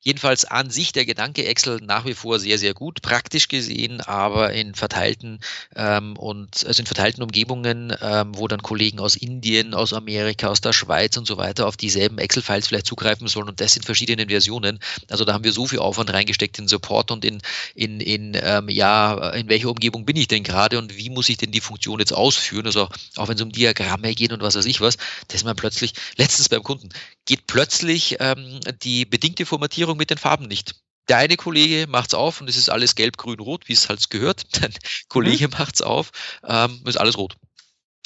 [0.00, 4.52] jedenfalls an sich der Gedanke Excel nach wie vor sehr, sehr gut, praktisch gesehen, aber
[4.52, 5.40] in verteilten
[5.74, 10.60] ähm, und also in verteilten Umgebungen, ähm, wo dann Kollegen aus Indien, aus Amerika, aus
[10.60, 14.28] der Schweiz und so weiter auf dieselben Excel-Files vielleicht zugreifen sollen und das in verschiedenen
[14.28, 14.78] Versionen.
[15.10, 17.42] Also da haben wir so viel Aufwand reingesteckt in Support und in,
[17.74, 21.36] in, in ähm, ja, in welcher Umgebung bin ich denn gerade und wie muss ich
[21.36, 22.66] denn die Funktion jetzt ausführen?
[22.66, 23.50] Also auch wenn es um
[23.80, 24.96] Diagramme geht und was weiß ich was,
[25.28, 26.90] dass man plötzlich, letztens beim Kunden,
[27.24, 30.76] geht plötzlich ähm, die bedingte Formatierung mit den Farben nicht.
[31.08, 34.10] Der eine Kollege macht's auf und es ist alles gelb, grün, rot, wie es halt
[34.10, 34.44] gehört.
[34.62, 34.70] Der
[35.08, 35.54] Kollege mhm.
[35.58, 36.10] macht's auf,
[36.46, 37.36] ähm, ist alles rot.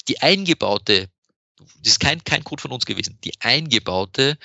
[0.07, 1.09] die eingebaute,
[1.57, 4.37] das ist kein, kein Code von uns gewesen, die eingebaute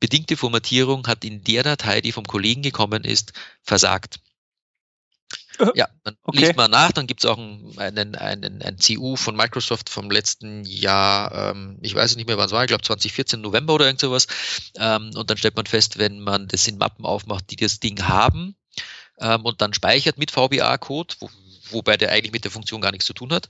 [0.00, 4.20] bedingte Formatierung hat in der Datei, die vom Kollegen gekommen ist, versagt.
[5.74, 6.38] Ja, dann okay.
[6.38, 10.10] liest man nach, dann gibt es auch einen, einen, einen, ein CU von Microsoft vom
[10.10, 13.86] letzten Jahr, ähm, ich weiß nicht mehr, wann es war, ich glaube 2014, November oder
[13.86, 14.26] irgend sowas.
[14.76, 18.02] Ähm, und dann stellt man fest, wenn man das in Mappen aufmacht, die das Ding
[18.02, 18.56] haben,
[19.18, 21.30] ähm, und dann speichert mit VBA-Code, wo,
[21.70, 23.48] wobei der eigentlich mit der Funktion gar nichts zu tun hat.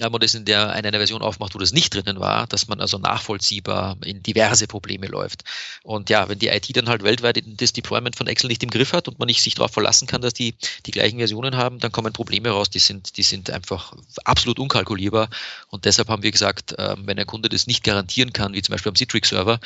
[0.00, 2.68] Ähm, und es in der in einer Version aufmacht, wo das nicht drinnen war, dass
[2.68, 5.44] man also nachvollziehbar in diverse Probleme läuft.
[5.82, 8.92] Und ja, wenn die IT dann halt weltweit das Deployment von Excel nicht im Griff
[8.92, 10.54] hat und man nicht sich darauf verlassen kann, dass die
[10.86, 15.28] die gleichen Versionen haben, dann kommen Probleme raus, die sind, die sind einfach absolut unkalkulierbar.
[15.68, 18.72] Und deshalb haben wir gesagt, ähm, wenn ein Kunde das nicht garantieren kann, wie zum
[18.72, 19.60] Beispiel am Citrix-Server,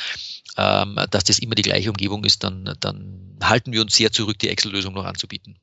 [0.56, 4.38] ähm, dass das immer die gleiche Umgebung ist, dann, dann halten wir uns sehr zurück,
[4.38, 5.56] die Excel-Lösung noch anzubieten.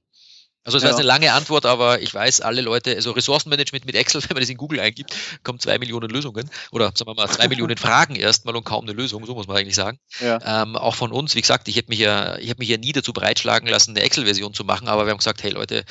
[0.70, 0.90] Also das ja.
[0.90, 4.42] heißt eine lange Antwort, aber ich weiß, alle Leute, also Ressourcenmanagement mit Excel, wenn man
[4.42, 8.16] das in Google eingibt, kommen zwei Millionen Lösungen oder sagen wir mal zwei Millionen Fragen
[8.16, 10.00] erstmal und kaum eine Lösung, so muss man eigentlich sagen.
[10.20, 10.62] Ja.
[10.62, 12.92] Ähm, auch von uns, wie gesagt, ich hätte mich ja, ich habe mich ja nie
[12.92, 15.84] dazu bereitschlagen lassen, eine Excel-Version zu machen, aber wir haben gesagt, hey Leute,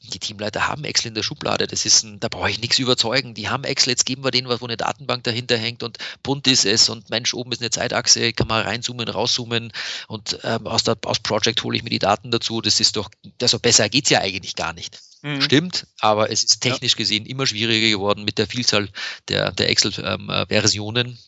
[0.00, 3.34] die Teamleiter haben Excel in der Schublade, das ist ein, da brauche ich nichts überzeugen.
[3.34, 6.46] Die haben Excel, jetzt geben wir denen was, wo eine Datenbank dahinter hängt und bunt
[6.46, 9.72] ist es und Mensch, oben ist eine Zeitachse, kann man reinzoomen, rauszoomen
[10.06, 12.60] und ähm, aus, der, aus Project hole ich mir die Daten dazu.
[12.60, 15.00] Das ist doch, also besser geht's ja eigentlich gar nicht.
[15.22, 15.42] Mhm.
[15.42, 16.98] Stimmt, aber es ist technisch ja.
[16.98, 18.88] gesehen immer schwieriger geworden mit der Vielzahl
[19.28, 21.06] der, der Excel-Versionen.
[21.08, 21.18] Ähm,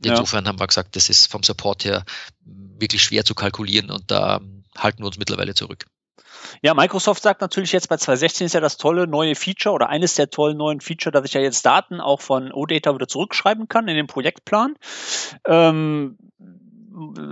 [0.00, 0.48] Insofern ja.
[0.48, 2.04] haben wir gesagt, das ist vom Support her
[2.44, 4.40] wirklich schwer zu kalkulieren und da
[4.76, 5.86] halten wir uns mittlerweile zurück.
[6.62, 10.14] Ja, Microsoft sagt natürlich jetzt bei 2016 ist ja das tolle neue Feature oder eines
[10.14, 13.88] der tollen neuen Feature, dass ich ja jetzt Daten auch von OData wieder zurückschreiben kann
[13.88, 14.76] in den Projektplan.
[15.46, 16.16] Ähm,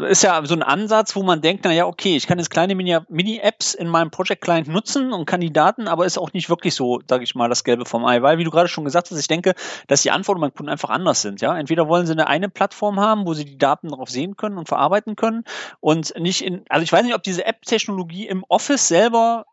[0.09, 2.75] ist ja so ein Ansatz, wo man denkt, na ja, okay, ich kann jetzt kleine
[2.75, 6.75] Mini-Apps in meinem Project Client nutzen und kann die Daten, aber ist auch nicht wirklich
[6.75, 9.19] so, sage ich mal, das Gelbe vom Ei, weil, wie du gerade schon gesagt hast,
[9.19, 9.55] ich denke,
[9.87, 11.57] dass die Anforderungen beim Kunden einfach anders sind, ja.
[11.59, 14.69] Entweder wollen sie eine eine Plattform haben, wo sie die Daten darauf sehen können und
[14.69, 15.45] verarbeiten können
[15.81, 19.47] und nicht in, also ich weiß nicht, ob diese App-Technologie im Office selber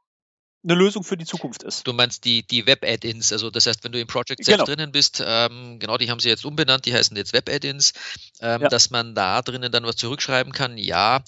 [0.64, 1.86] eine Lösung für die Zukunft ist.
[1.86, 4.66] Du meinst die, die Web-Add-ins, also das heißt, wenn du im Project selbst genau.
[4.66, 7.94] drinnen bist, ähm, genau, die haben sie jetzt umbenannt, die heißen jetzt Web-Add-ins,
[8.40, 8.70] ähm, ja.
[8.70, 11.22] dass man da drinnen dann was zurückschreiben kann, ja.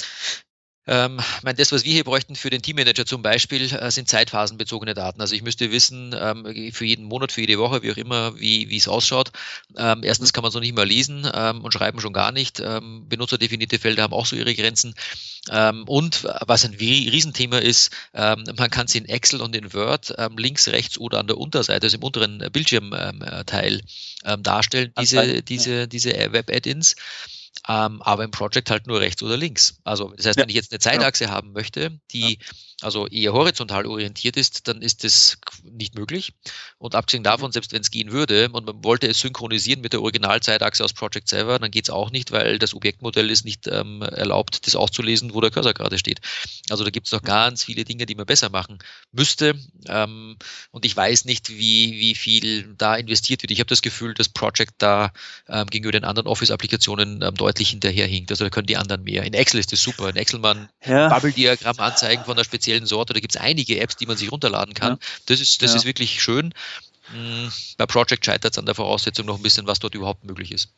[0.87, 4.93] Ähm, meine, das, was wir hier bräuchten für den Teammanager zum Beispiel, äh, sind zeitphasenbezogene
[4.93, 5.19] Daten.
[5.21, 8.75] Also ich müsste wissen, ähm, für jeden Monat, für jede Woche, wie auch immer, wie
[8.75, 9.31] es ausschaut.
[9.77, 12.59] Ähm, erstens kann man so nicht mehr lesen ähm, und schreiben schon gar nicht.
[12.59, 14.93] Ähm, benutzerdefinierte Felder haben auch so ihre Grenzen.
[15.49, 20.13] Ähm, und was ein Riesenthema ist, ähm, man kann sie in Excel und in Word
[20.17, 23.81] ähm, links, rechts oder an der Unterseite, also im unteren Bildschirmteil
[24.23, 26.95] ähm, darstellen, diese, diese, diese Web-Add-ins
[27.67, 29.79] ähm, aber im Project halt nur rechts oder links.
[29.83, 30.43] Also das heißt, ja.
[30.43, 31.29] wenn ich jetzt eine Zeitachse ja.
[31.31, 32.39] haben möchte, die
[32.81, 36.33] also eher horizontal orientiert ist, dann ist das nicht möglich.
[36.77, 37.25] Und abgesehen mhm.
[37.25, 40.93] davon, selbst wenn es gehen würde und man wollte es synchronisieren mit der Originalzeitachse aus
[40.93, 44.75] Project selber, dann geht es auch nicht, weil das Objektmodell ist nicht ähm, erlaubt, das
[44.75, 46.19] auszulesen, wo der Cursor gerade steht.
[46.69, 47.27] Also da gibt es noch mhm.
[47.27, 48.79] ganz viele Dinge, die man besser machen
[49.11, 49.55] müsste.
[49.87, 50.37] Ähm,
[50.71, 53.51] und ich weiß nicht, wie, wie viel da investiert wird.
[53.51, 55.11] Ich habe das Gefühl, dass Project da
[55.47, 58.31] ähm, gegenüber den anderen Office-Applikationen ähm, deutlich hinterherhinkt.
[58.31, 59.23] Also da können die anderen mehr.
[59.23, 60.09] In Excel ist das super.
[60.09, 61.09] In Excel man ja.
[61.09, 63.13] Bubble-Diagramm anzeigen von einer speziellen Sorte.
[63.13, 64.93] Da gibt es einige Apps, die man sich runterladen kann.
[64.93, 64.99] Ja.
[65.27, 65.77] Das, ist, das ja.
[65.77, 66.53] ist wirklich schön.
[67.11, 70.51] Hm, bei Project scheitert es an der Voraussetzung noch ein bisschen, was dort überhaupt möglich
[70.51, 70.69] ist.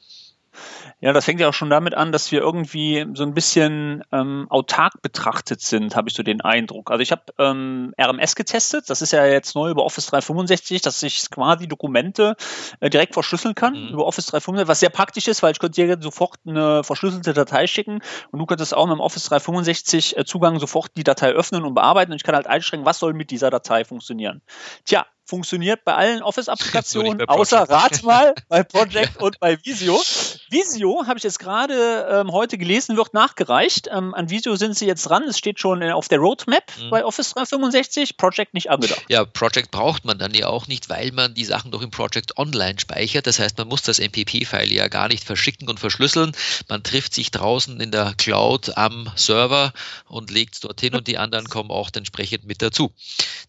[1.00, 4.48] Ja, das fängt ja auch schon damit an, dass wir irgendwie so ein bisschen ähm,
[4.50, 6.90] autark betrachtet sind, habe ich so den Eindruck.
[6.90, 11.04] Also ich habe ähm, RMS getestet, das ist ja jetzt neu über Office 365, dass
[11.04, 12.36] ich quasi Dokumente
[12.80, 13.90] äh, direkt verschlüsseln kann mhm.
[13.90, 17.68] über Office 365, was sehr praktisch ist, weil ich könnte dir sofort eine verschlüsselte Datei
[17.68, 18.00] schicken
[18.32, 21.76] und du könntest auch mit dem Office 365 äh, Zugang sofort die Datei öffnen und
[21.76, 24.42] bearbeiten und ich kann halt einschränken, was soll mit dieser Datei funktionieren.
[24.84, 30.02] Tja, funktioniert bei allen Office-Applikationen, außer Rat mal bei Project und bei Visio.
[30.50, 33.90] Visio, habe ich jetzt gerade ähm, heute gelesen, wird nachgereicht.
[33.92, 35.24] Ähm, an Visio sind sie jetzt dran.
[35.24, 36.90] Es steht schon auf der Roadmap mhm.
[36.90, 39.04] bei Office 365, Project nicht angedacht.
[39.10, 42.38] Ja, Project braucht man dann ja auch nicht, weil man die Sachen doch im Project
[42.38, 43.28] online speichert.
[43.28, 46.32] Das heißt, man muss das MPP-File ja gar nicht verschicken und verschlüsseln.
[46.70, 49.74] Man trifft sich draußen in der Cloud am Server
[50.06, 52.94] und legt es dorthin und die anderen kommen auch entsprechend mit dazu.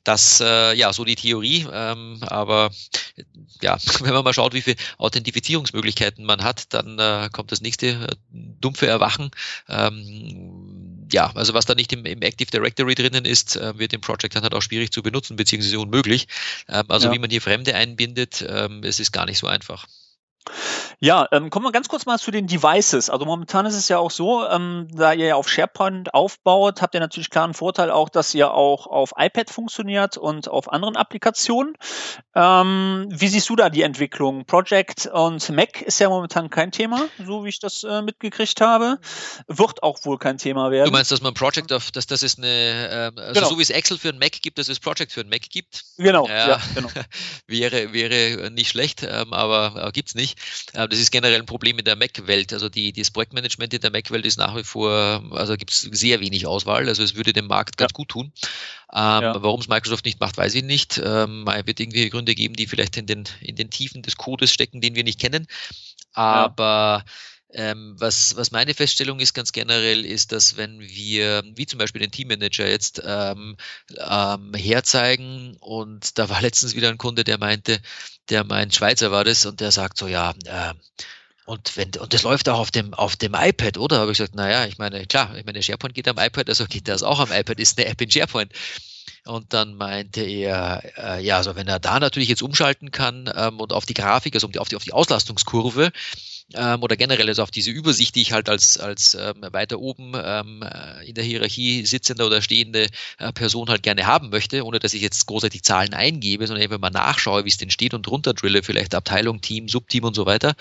[0.02, 1.67] Das, äh, ja, so die Theorie.
[1.72, 2.70] Ähm, aber
[3.60, 7.88] ja, wenn man mal schaut, wie viele Authentifizierungsmöglichkeiten man hat, dann äh, kommt das nächste
[7.88, 9.30] äh, dumpfe Erwachen.
[9.68, 14.00] Ähm, ja, also was da nicht im, im, Active Directory drinnen ist, äh, wird im
[14.00, 16.28] Project dann halt auch schwierig zu benutzen, beziehungsweise unmöglich.
[16.68, 17.14] Ähm, also ja.
[17.14, 19.86] wie man hier Fremde einbindet, ähm, es ist gar nicht so einfach.
[21.00, 23.08] Ja, ähm, kommen wir ganz kurz mal zu den Devices.
[23.10, 26.94] Also momentan ist es ja auch so, ähm, da ihr ja auf SharePoint aufbaut, habt
[26.94, 30.96] ihr natürlich klar einen Vorteil auch, dass ihr auch auf iPad funktioniert und auf anderen
[30.96, 31.74] Applikationen.
[32.34, 34.44] Ähm, wie siehst du da die Entwicklung?
[34.44, 38.98] Project und Mac ist ja momentan kein Thema, so wie ich das äh, mitgekriegt habe.
[39.46, 40.86] Wird auch wohl kein Thema werden.
[40.86, 43.48] Du meinst, dass man Project auf, dass das ist eine, äh, also genau.
[43.50, 45.84] so wie es Excel für ein Mac gibt, dass es Project für ein Mac gibt?
[45.96, 46.88] Genau, ja, ja genau.
[47.46, 50.37] wäre, wäre nicht schlecht, ähm, aber äh, gibt es nicht.
[50.72, 52.52] Äh, das ist generell ein Problem in der Mac-Welt.
[52.52, 56.20] Also die, das Projektmanagement in der Mac-Welt ist nach wie vor, also gibt es sehr
[56.20, 56.88] wenig Auswahl.
[56.88, 57.96] Also es würde dem Markt ganz ja.
[57.96, 58.32] gut tun.
[58.92, 59.42] Ähm, ja.
[59.42, 61.00] Warum es Microsoft nicht macht, weiß ich nicht.
[61.02, 64.52] Ähm, es wird irgendwie Gründe geben, die vielleicht in den, in den Tiefen des Codes
[64.52, 65.46] stecken, den wir nicht kennen.
[66.12, 67.12] Aber ja.
[67.54, 72.02] Ähm, was, was meine Feststellung ist ganz generell, ist, dass wenn wir, wie zum Beispiel
[72.02, 73.56] den Teammanager jetzt ähm,
[73.96, 77.80] ähm, herzeigen und da war letztens wieder ein Kunde, der meinte,
[78.28, 80.74] der meint, Schweizer war das und der sagt so, ja, äh,
[81.46, 84.00] und wenn, und das läuft auch auf dem, auf dem iPad, oder?
[84.00, 86.88] Habe ich gesagt, naja, ich meine, klar, ich meine, SharePoint geht am iPad, also geht
[86.88, 88.52] das auch am iPad, ist eine App in SharePoint.
[89.24, 93.60] Und dann meinte er, äh, ja, also wenn er da natürlich jetzt umschalten kann ähm,
[93.60, 95.90] und auf die Grafik, also auf die, auf die Auslastungskurve,
[96.54, 100.12] ähm, oder generell also auf diese Übersicht, die ich halt als, als ähm, weiter oben
[100.16, 102.86] ähm, äh, in der Hierarchie sitzende oder stehende
[103.18, 106.78] äh, Person halt gerne haben möchte, ohne dass ich jetzt großartig Zahlen eingebe, sondern einfach
[106.78, 110.54] mal nachschaue, wie es denn steht und runterdrille, vielleicht Abteilung, Team, Subteam und so weiter.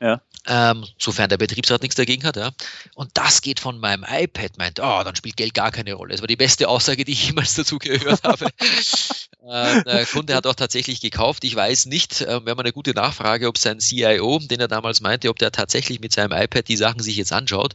[0.00, 0.20] Ja.
[0.46, 2.50] Ähm, sofern der Betriebsrat nichts dagegen hat, ja.
[2.94, 6.12] Und das geht von meinem iPad, meint, oh, dann spielt Geld gar keine Rolle.
[6.12, 8.48] Das war die beste Aussage, die ich jemals dazu gehört habe.
[9.48, 11.44] Äh, der Kunde hat auch tatsächlich gekauft.
[11.44, 15.00] Ich weiß nicht, äh, wir haben eine gute Nachfrage, ob sein CIO, den er damals
[15.00, 17.74] meinte, ob der tatsächlich mit seinem iPad die Sachen sich jetzt anschaut.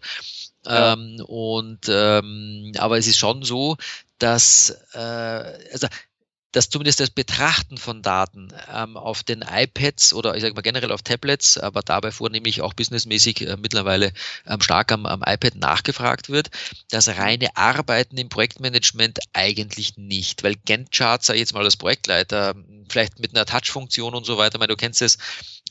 [0.65, 0.93] Ja.
[0.93, 3.77] Ähm, und ähm, aber es ist schon so,
[4.19, 5.87] dass äh, also
[6.51, 10.91] dass zumindest das Betrachten von Daten ähm, auf den iPads oder ich sage mal generell
[10.91, 14.11] auf Tablets, aber dabei vornehmlich auch businessmäßig äh, mittlerweile
[14.45, 16.49] ähm, stark am, am iPad nachgefragt wird.
[16.89, 22.55] Das reine Arbeiten im Projektmanagement eigentlich nicht, weil Gantt-Charts, sag ich jetzt mal als Projektleiter,
[22.89, 25.17] vielleicht mit einer Touch-Funktion und so weiter, meine, du kennst es,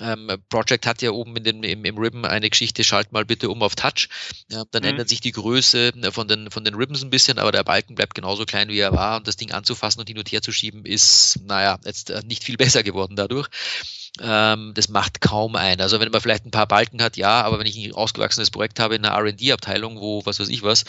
[0.01, 3.51] ähm, Project hat ja oben in den, im, im Ribbon eine Geschichte, schalt mal bitte
[3.51, 4.09] um auf Touch.
[4.51, 4.91] Ja, dann mhm.
[4.91, 7.95] ändert sich die Größe äh, von den, von den Ribbons ein bisschen, aber der Balken
[7.95, 10.53] bleibt genauso klein, wie er war und das Ding anzufassen und hin und her zu
[10.53, 13.49] schieben ist, naja, jetzt äh, nicht viel besser geworden dadurch.
[14.21, 15.81] Ähm, das macht kaum ein.
[15.81, 18.81] Also wenn man vielleicht ein paar Balken hat, ja, aber wenn ich ein ausgewachsenes Projekt
[18.81, 20.85] habe in einer R&D-Abteilung, wo, was weiß ich was,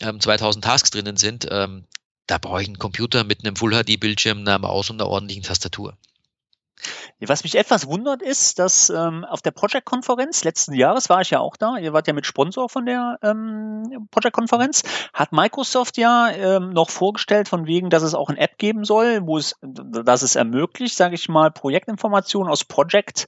[0.00, 1.84] ähm, 2000 Tasks drinnen sind, ähm,
[2.26, 5.96] da brauche ich einen Computer mit einem Full-HD-Bildschirm, einer Maus und einer ordentlichen Tastatur.
[7.20, 11.40] Was mich etwas wundert ist, dass ähm, auf der Project-Konferenz letzten Jahres war ich ja
[11.40, 16.70] auch da, ihr wart ja mit Sponsor von der ähm, Project-Konferenz, hat Microsoft ja ähm,
[16.70, 20.36] noch vorgestellt von wegen, dass es auch eine App geben soll, wo es, dass es
[20.36, 23.26] ermöglicht, sage ich mal, Projektinformationen aus Project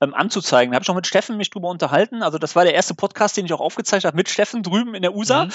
[0.00, 0.72] ähm, anzuzeigen.
[0.72, 2.22] Da habe ich auch mit Steffen mich drüber unterhalten.
[2.22, 5.02] Also das war der erste Podcast, den ich auch aufgezeichnet habe mit Steffen drüben in
[5.02, 5.46] der USA.
[5.46, 5.50] Mhm.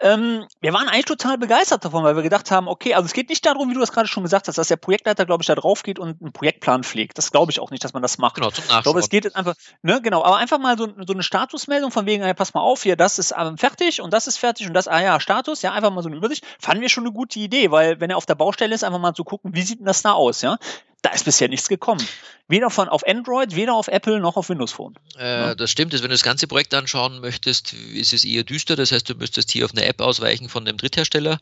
[0.00, 3.28] Ähm, wir waren eigentlich total begeistert davon, weil wir gedacht haben, okay, also es geht
[3.28, 5.54] nicht darum, wie du das gerade schon gesagt hast, dass der Projektleiter, glaube ich, da
[5.54, 7.18] drauf geht und einen Projektplan pflegt.
[7.18, 8.34] Das glaube ich auch nicht, dass man das macht.
[8.34, 8.78] Genau, zum Nachschauen.
[8.78, 11.90] Ich glaube, es geht jetzt einfach, ne, genau, aber einfach mal so, so eine Statusmeldung
[11.90, 14.66] von wegen, hey, pass mal auf, hier, das ist ähm, fertig und das ist fertig
[14.66, 16.44] und das, ah ja, Status, ja, einfach mal so eine Übersicht.
[16.58, 19.14] Fanden wir schon eine gute Idee, weil wenn er auf der Baustelle ist, einfach mal
[19.14, 20.58] zu gucken, wie sieht denn das da aus, ja?
[21.02, 22.06] Da ist bisher nichts gekommen.
[22.46, 24.94] Weder von auf Android, weder auf Apple noch auf Windows Phone.
[25.18, 25.54] Äh, ja.
[25.56, 25.92] Das stimmt.
[25.92, 28.76] Also wenn du das ganze Projekt anschauen möchtest, ist es eher düster.
[28.76, 31.40] Das heißt, du müsstest hier auf eine App ausweichen von dem Dritthersteller.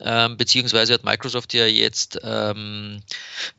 [0.00, 3.02] Ähm, beziehungsweise hat Microsoft ja jetzt ähm,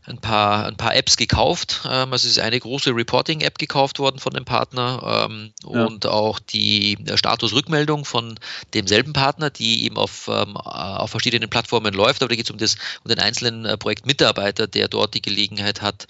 [0.06, 1.82] ein, paar, ein paar Apps gekauft.
[1.84, 5.86] Ähm, also es ist eine große Reporting-App gekauft worden von dem Partner ähm, ja.
[5.86, 8.40] und auch die Statusrückmeldung von
[8.74, 12.22] demselben Partner, die eben auf, ähm, auf verschiedenen Plattformen läuft.
[12.22, 12.58] Aber da geht es um,
[13.04, 16.08] um den einzelnen äh, Projektmitarbeiter, der dort die Gelegenheit hat,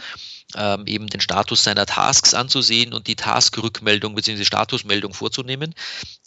[0.56, 4.46] ähm, eben den Status seiner Tasks anzusehen und die Task-Rückmeldung bzw.
[4.46, 5.76] Statusmeldung vorzunehmen.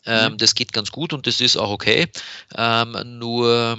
[0.06, 0.38] Ähm, mhm.
[0.38, 2.08] Das geht ganz gut und das ist auch okay.
[2.56, 3.78] Ähm, nur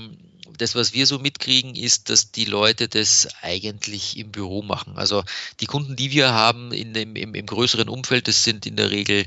[0.57, 4.93] das, was wir so mitkriegen, ist, dass die Leute das eigentlich im Büro machen.
[4.97, 5.23] Also
[5.59, 8.91] die Kunden, die wir haben in dem, im, im größeren Umfeld, das sind in der
[8.91, 9.25] Regel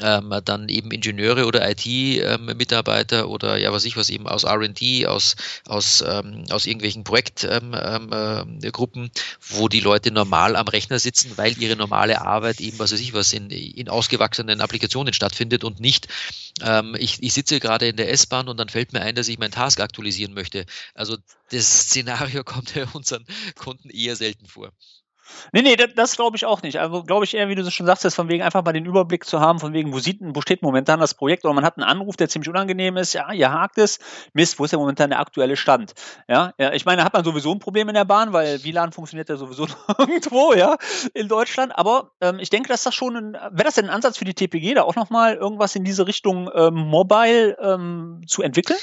[0.00, 5.06] ähm, dann eben Ingenieure oder IT-Mitarbeiter ähm, oder ja, was ich was eben aus R&D,
[5.06, 11.32] aus, aus, ähm, aus irgendwelchen Projektgruppen, ähm, äh, wo die Leute normal am Rechner sitzen,
[11.36, 15.80] weil ihre normale Arbeit eben, was weiß ich was, in, in ausgewachsenen Applikationen stattfindet und
[15.80, 16.08] nicht,
[16.62, 19.38] ähm, ich, ich sitze gerade in der S-Bahn und dann fällt mir ein, dass ich
[19.38, 20.66] meinen Task aktualisieren möchte.
[20.94, 21.16] Also
[21.50, 24.72] das Szenario kommt ja unseren Kunden eher selten vor.
[25.52, 26.78] Nee, nee, das, das glaube ich auch nicht.
[26.80, 29.24] Also glaube ich eher, wie du schon sagst, ist von wegen einfach mal den Überblick
[29.24, 31.84] zu haben, von wegen, wo sieht, wo steht momentan das Projekt oder man hat einen
[31.84, 33.98] Anruf, der ziemlich unangenehm ist, ja, ihr hakt es,
[34.32, 35.94] Mist, wo ist ja momentan der aktuelle Stand?
[36.28, 38.92] Ja, ja ich meine, da hat man sowieso ein Problem in der Bahn, weil WLAN
[38.92, 39.66] funktioniert ja sowieso
[39.98, 40.76] irgendwo, ja,
[41.14, 41.76] in Deutschland.
[41.76, 44.74] Aber ähm, ich denke, dass das schon wäre das denn ein Ansatz für die TPG,
[44.74, 48.78] da auch nochmal irgendwas in diese Richtung ähm, Mobile ähm, zu entwickeln?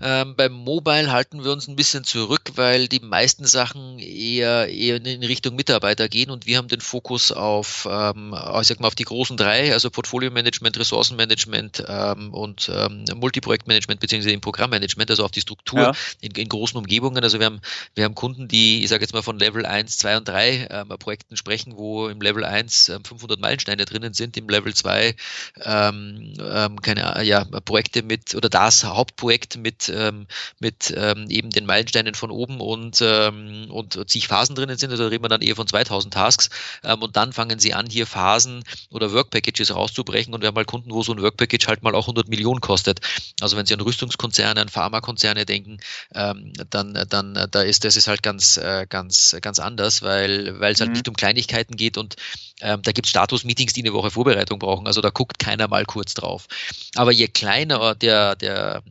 [0.00, 4.96] Ähm, beim Mobile halten wir uns ein bisschen zurück, weil die meisten Sachen eher, eher
[4.96, 8.94] in Richtung Mitarbeiter gehen und wir haben den Fokus auf, ähm, ich sag mal, auf
[8.94, 15.32] die großen drei, also Portfolio-Management, Ressourcenmanagement ähm, und ähm, Multiprojektmanagement beziehungsweise im Programmmanagement, also auf
[15.32, 15.92] die Struktur ja.
[16.20, 17.22] in, in, großen Umgebungen.
[17.22, 17.60] Also wir haben,
[17.94, 20.88] wir haben Kunden, die, ich sage jetzt mal von Level 1, 2 und 3 ähm,
[20.98, 25.14] Projekten sprechen, wo im Level 1 500 ähm, Meilensteine drinnen sind, im Level 2
[25.62, 30.26] ähm, ähm, keine, ja, Projekte mit oder das Hauptprojekt mit ähm,
[30.58, 34.90] mit ähm, eben den Meilensteinen von oben und, ähm, und zig Phasen drinnen sind.
[34.90, 36.50] Also da reden wir dann eher von 2000 Tasks.
[36.82, 40.34] Ähm, und dann fangen sie an, hier Phasen oder Workpackages rauszubrechen.
[40.34, 43.00] Und wir haben mal Kunden, wo so ein Workpackage halt mal auch 100 Millionen kostet.
[43.40, 45.78] Also wenn Sie an Rüstungskonzerne, an Pharmakonzerne denken,
[46.14, 50.72] ähm, dann, dann da ist das ist halt ganz, äh, ganz, ganz anders, weil, weil
[50.72, 50.94] es halt mhm.
[50.94, 52.16] nicht um Kleinigkeiten geht und
[52.60, 54.86] ähm, da gibt es Status-Meetings, die eine Woche Vorbereitung brauchen.
[54.86, 56.46] Also da guckt keiner mal kurz drauf.
[56.94, 58.82] Aber je kleiner der, der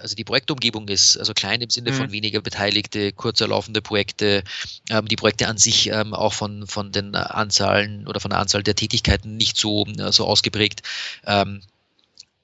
[0.00, 1.96] also die Projektumgebung ist, also klein im Sinne mhm.
[1.96, 4.42] von weniger Beteiligte, kurzer laufende Projekte,
[4.90, 8.62] ähm, die Projekte an sich ähm, auch von, von den Anzahlen oder von der Anzahl
[8.62, 10.82] der Tätigkeiten nicht so, äh, so ausgeprägt.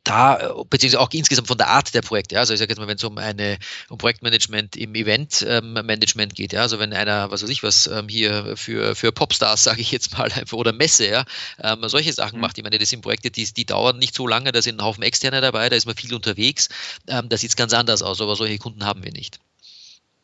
[0.09, 2.89] Da, beziehungsweise auch insgesamt von der Art der Projekte, ja, also ich sage jetzt mal,
[2.89, 3.59] wenn es um eine
[3.91, 8.09] um Projektmanagement im Eventmanagement ähm, geht, ja, also wenn einer, was weiß ich, was ähm,
[8.09, 11.25] hier für, für Popstars, sage ich jetzt mal, oder Messe, ja,
[11.63, 12.41] ähm, solche Sachen mhm.
[12.41, 14.85] macht, ich meine, das sind Projekte, die, die dauern nicht so lange, da sind ein
[14.85, 16.71] Haufen Externe dabei, da ist man viel unterwegs,
[17.07, 19.41] ähm, da sieht es ganz anders aus, aber solche Kunden haben wir nicht.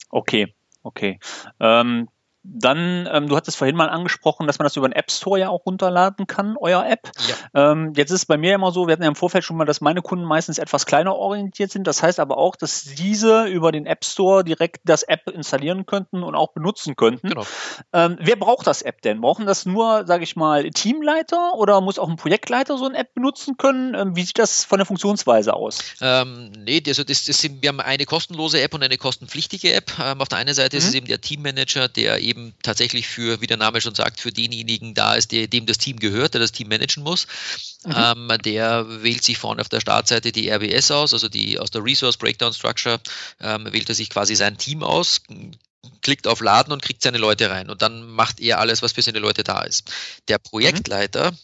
[0.09, 1.18] Okay, okay.
[1.61, 2.09] Ähm,
[2.47, 5.49] dann, ähm, du hattest vorhin mal angesprochen, dass man das über den App Store ja
[5.49, 7.11] auch runterladen kann, euer App.
[7.26, 7.72] Ja.
[7.72, 9.64] Ähm, jetzt ist es bei mir immer so, wir hatten ja im Vorfeld schon mal,
[9.64, 11.86] dass meine Kunden meistens etwas kleiner orientiert sind.
[11.86, 16.22] Das heißt aber auch, dass diese über den App Store direkt das App installieren könnten
[16.22, 17.30] und auch benutzen könnten.
[17.30, 17.47] Genau.
[17.95, 19.22] Ähm, wer braucht das App denn?
[19.22, 23.14] Brauchen das nur, sage ich mal, Teamleiter oder muss auch ein Projektleiter so eine App
[23.14, 23.95] benutzen können?
[23.95, 25.78] Ähm, wie sieht das von der Funktionsweise aus?
[26.03, 29.92] Ähm, nee, also das, das sind, wir haben eine kostenlose App und eine kostenpflichtige App.
[29.99, 30.78] Ähm, auf der einen Seite mhm.
[30.78, 34.20] ist es eben der Teammanager, der eben eben tatsächlich für, wie der Name schon sagt,
[34.20, 37.26] für denjenigen da ist, der, dem das Team gehört, der das Team managen muss.
[37.85, 37.95] Mhm.
[37.97, 41.85] Ähm, der wählt sich vorne auf der Startseite die RBS aus, also die aus der
[41.85, 43.01] Resource Breakdown Structure,
[43.41, 45.20] ähm, wählt er sich quasi sein Team aus,
[46.01, 47.70] klickt auf Laden und kriegt seine Leute rein.
[47.70, 49.91] Und dann macht er alles, was für seine Leute da ist.
[50.28, 51.39] Der Projektleiter, mhm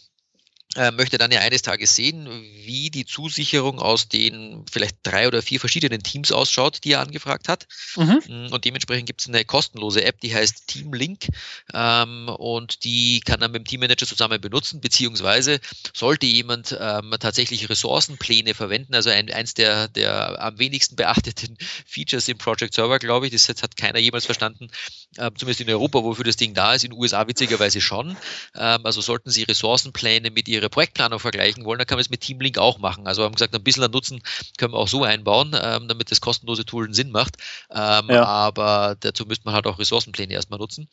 [0.93, 2.29] möchte dann ja eines Tages sehen,
[2.63, 7.49] wie die Zusicherung aus den vielleicht drei oder vier verschiedenen Teams ausschaut, die er angefragt
[7.49, 7.67] hat.
[7.97, 8.21] Mhm.
[8.27, 11.27] Mm, und dementsprechend gibt es eine kostenlose App, die heißt Teamlink
[11.73, 15.59] ähm, und die kann dann mit dem Teammanager zusammen benutzen, beziehungsweise
[15.93, 22.29] sollte jemand ähm, tatsächlich Ressourcenpläne verwenden, also ein, eins der, der am wenigsten beachteten Features
[22.29, 24.69] im Project Server, glaube ich, das hat keiner jemals verstanden,
[25.17, 28.15] äh, zumindest in Europa, wofür das Ding da ist, in den USA witzigerweise schon.
[28.55, 32.09] Ähm, also sollten Sie Ressourcenpläne mit Ihren ihre Projektplanung vergleichen wollen, dann kann man es
[32.09, 33.07] mit Teamlink auch machen.
[33.07, 34.21] Also wir haben gesagt, ein bisschen an Nutzen
[34.57, 37.37] können wir auch so einbauen, ähm, damit das kostenlose Tool einen Sinn macht.
[37.71, 38.23] Ähm, ja.
[38.23, 40.87] Aber dazu müsste man halt auch Ressourcenpläne erstmal nutzen.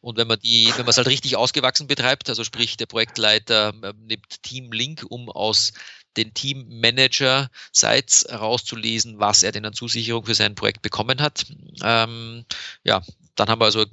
[0.00, 3.74] Und wenn man die, wenn man es halt richtig ausgewachsen betreibt, also sprich der Projektleiter
[3.82, 5.72] äh, nimmt Teamlink, um aus
[6.16, 11.46] den Teammanager-Sites herauszulesen, was er denn an Zusicherung für sein Projekt bekommen hat.
[11.84, 12.44] Ähm,
[12.82, 13.02] ja,
[13.36, 13.84] dann haben wir also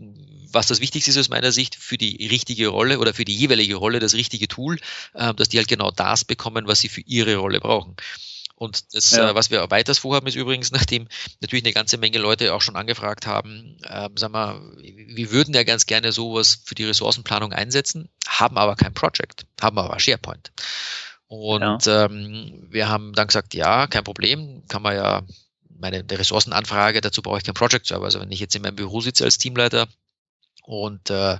[0.51, 3.75] was das Wichtigste ist aus meiner Sicht, für die richtige Rolle oder für die jeweilige
[3.75, 4.79] Rolle das richtige Tool,
[5.13, 7.95] äh, dass die halt genau das bekommen, was sie für ihre Rolle brauchen.
[8.55, 9.29] Und das, ja.
[9.29, 11.07] äh, was wir weiters vorhaben, ist übrigens, nachdem
[11.41, 15.63] natürlich eine ganze Menge Leute auch schon angefragt haben, äh, sagen wir, wir würden ja
[15.63, 20.51] ganz gerne sowas für die Ressourcenplanung einsetzen, haben aber kein Project, haben aber SharePoint.
[21.27, 22.05] Und ja.
[22.05, 25.23] ähm, wir haben dann gesagt, ja, kein Problem, kann man ja
[25.79, 28.05] meine Ressourcenanfrage, dazu brauche ich keinen Project Server.
[28.05, 29.87] Also wenn ich jetzt in meinem Büro sitze als Teamleiter,
[30.67, 31.39] und äh,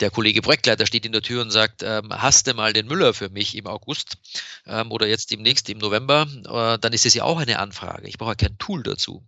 [0.00, 3.14] der Kollege Projektleiter steht in der Tür und sagt, ähm, hast du mal den Müller
[3.14, 4.18] für mich im August
[4.66, 8.06] ähm, oder jetzt demnächst im November, äh, dann ist es ja auch eine Anfrage.
[8.06, 9.26] Ich brauche kein Tool dazu.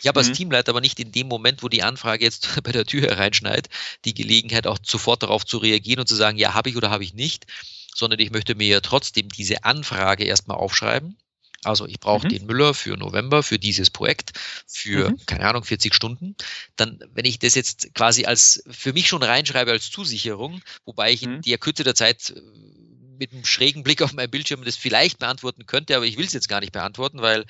[0.00, 0.28] Ich habe mhm.
[0.28, 3.70] als Teamleiter aber nicht in dem Moment, wo die Anfrage jetzt bei der Tür hereinschneit,
[4.04, 7.04] die Gelegenheit auch sofort darauf zu reagieren und zu sagen, ja, habe ich oder habe
[7.04, 7.46] ich nicht,
[7.94, 11.16] sondern ich möchte mir ja trotzdem diese Anfrage erstmal aufschreiben
[11.64, 12.30] also ich brauche mhm.
[12.30, 14.32] den Müller für November, für dieses Projekt,
[14.66, 15.26] für, mhm.
[15.26, 16.36] keine Ahnung, 40 Stunden.
[16.76, 21.22] Dann, wenn ich das jetzt quasi als für mich schon reinschreibe als Zusicherung, wobei ich
[21.22, 21.42] in mhm.
[21.42, 22.40] der Kürze der Zeit äh,
[23.18, 26.32] mit einem schrägen Blick auf meinen Bildschirm das vielleicht beantworten könnte, aber ich will es
[26.32, 27.44] jetzt gar nicht beantworten, weil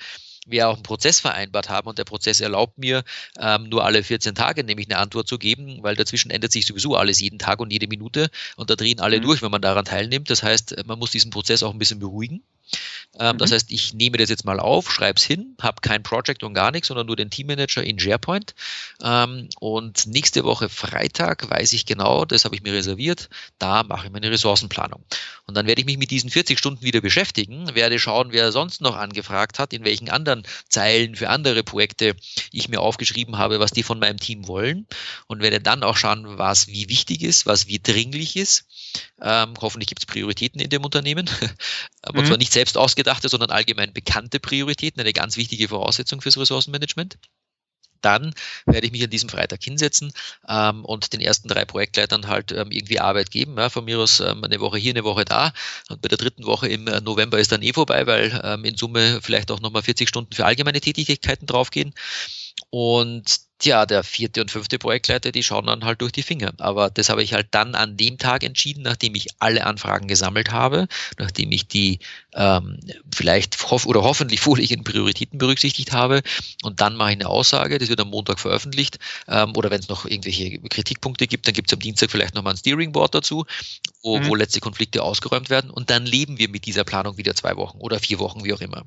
[0.45, 3.03] wir auch einen Prozess vereinbart haben und der Prozess erlaubt mir,
[3.39, 6.95] ähm, nur alle 14 Tage nämlich eine Antwort zu geben, weil dazwischen ändert sich sowieso
[6.95, 9.23] alles jeden Tag und jede Minute und da drehen alle mhm.
[9.23, 10.29] durch, wenn man daran teilnimmt.
[10.29, 12.43] Das heißt, man muss diesen Prozess auch ein bisschen beruhigen.
[13.19, 13.37] Ähm, mhm.
[13.39, 16.53] Das heißt, ich nehme das jetzt mal auf, schreibe es hin, habe kein Project und
[16.53, 18.55] gar nichts, sondern nur den Teammanager in SharePoint.
[19.01, 24.07] Ähm, und nächste Woche Freitag weiß ich genau, das habe ich mir reserviert, da mache
[24.07, 25.03] ich meine Ressourcenplanung.
[25.47, 28.81] Und dann werde ich mich mit diesen 40 Stunden wieder beschäftigen, werde schauen, wer sonst
[28.81, 32.15] noch angefragt hat, in welchen anderen Zeilen für andere Projekte
[32.51, 34.87] ich mir aufgeschrieben habe, was die von meinem Team wollen.
[35.27, 38.65] Und werde dann auch schauen, was wie wichtig ist, was wie dringlich ist.
[39.21, 41.29] Ähm, hoffentlich gibt es Prioritäten in dem Unternehmen.
[42.01, 42.27] Aber mhm.
[42.27, 47.17] zwar nicht selbst ausgedachte, sondern allgemein bekannte Prioritäten, eine ganz wichtige Voraussetzung fürs Ressourcenmanagement
[48.05, 48.33] dann
[48.67, 50.13] werde ich mich an diesem Freitag hinsetzen
[50.47, 53.57] ähm, und den ersten drei Projektleitern halt ähm, irgendwie Arbeit geben.
[53.57, 55.53] Ja, von mir aus ähm, eine Woche hier, eine Woche da.
[55.89, 58.77] Und bei der dritten Woche im äh, November ist dann eh vorbei, weil ähm, in
[58.77, 61.93] Summe vielleicht auch nochmal 40 Stunden für allgemeine Tätigkeiten draufgehen.
[62.69, 66.53] Und Tja, der vierte und fünfte Projektleiter, die schauen dann halt durch die Finger.
[66.59, 70.51] Aber das habe ich halt dann an dem Tag entschieden, nachdem ich alle Anfragen gesammelt
[70.51, 70.87] habe,
[71.17, 71.97] nachdem ich die
[72.35, 72.79] ähm,
[73.11, 76.21] vielleicht hoff oder hoffentlich vorliegenden Prioritäten berücksichtigt habe.
[76.61, 78.99] Und dann mache ich eine Aussage, das wird am Montag veröffentlicht.
[79.27, 82.53] Ähm, oder wenn es noch irgendwelche Kritikpunkte gibt, dann gibt es am Dienstag vielleicht nochmal
[82.53, 83.45] ein Steering Board dazu,
[84.03, 84.27] wo, mhm.
[84.27, 85.71] wo letzte Konflikte ausgeräumt werden.
[85.71, 88.61] Und dann leben wir mit dieser Planung wieder zwei Wochen oder vier Wochen, wie auch
[88.61, 88.85] immer.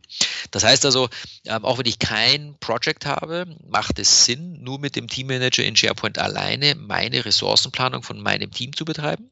[0.52, 1.08] Das heißt also,
[1.46, 5.76] ähm, auch wenn ich kein Project habe, macht es Sinn, nur mit dem Teammanager in
[5.76, 9.30] SharePoint alleine meine Ressourcenplanung von meinem Team zu betreiben.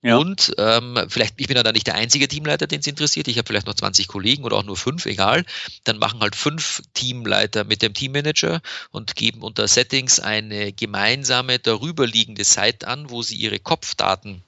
[0.00, 0.16] Ja.
[0.16, 3.28] Und ähm, vielleicht, ich bin ja da nicht der einzige Teamleiter, den es interessiert.
[3.28, 5.44] Ich habe vielleicht noch 20 Kollegen oder auch nur fünf, egal.
[5.84, 12.44] Dann machen halt fünf Teamleiter mit dem Teammanager und geben unter Settings eine gemeinsame darüberliegende
[12.44, 14.42] Site an, wo sie ihre Kopfdaten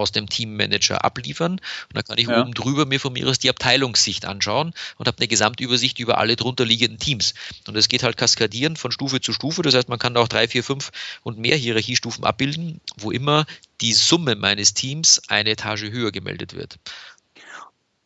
[0.00, 1.52] aus dem Teammanager abliefern.
[1.52, 2.40] Und dann kann ich ja.
[2.40, 6.36] oben drüber mir von mir aus die Abteilungssicht anschauen und habe eine Gesamtübersicht über alle
[6.36, 7.34] drunter liegenden Teams.
[7.66, 9.62] Und es geht halt kaskadieren von Stufe zu Stufe.
[9.62, 10.90] Das heißt, man kann da auch drei, vier, fünf
[11.22, 13.46] und mehr Hierarchiestufen abbilden, wo immer
[13.80, 16.78] die Summe meines Teams eine Etage höher gemeldet wird.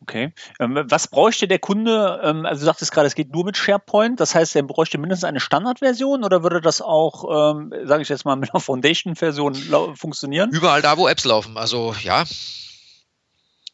[0.01, 0.33] Okay.
[0.59, 2.21] Ähm, was bräuchte der Kunde?
[2.23, 4.19] Ähm, also du sagtest gerade, es geht nur mit SharePoint.
[4.19, 8.25] Das heißt, er bräuchte mindestens eine Standardversion oder würde das auch, ähm, sage ich jetzt
[8.25, 10.51] mal, mit einer Foundation-Version funktionieren?
[10.51, 11.57] Überall da, wo Apps laufen.
[11.57, 12.23] Also ja,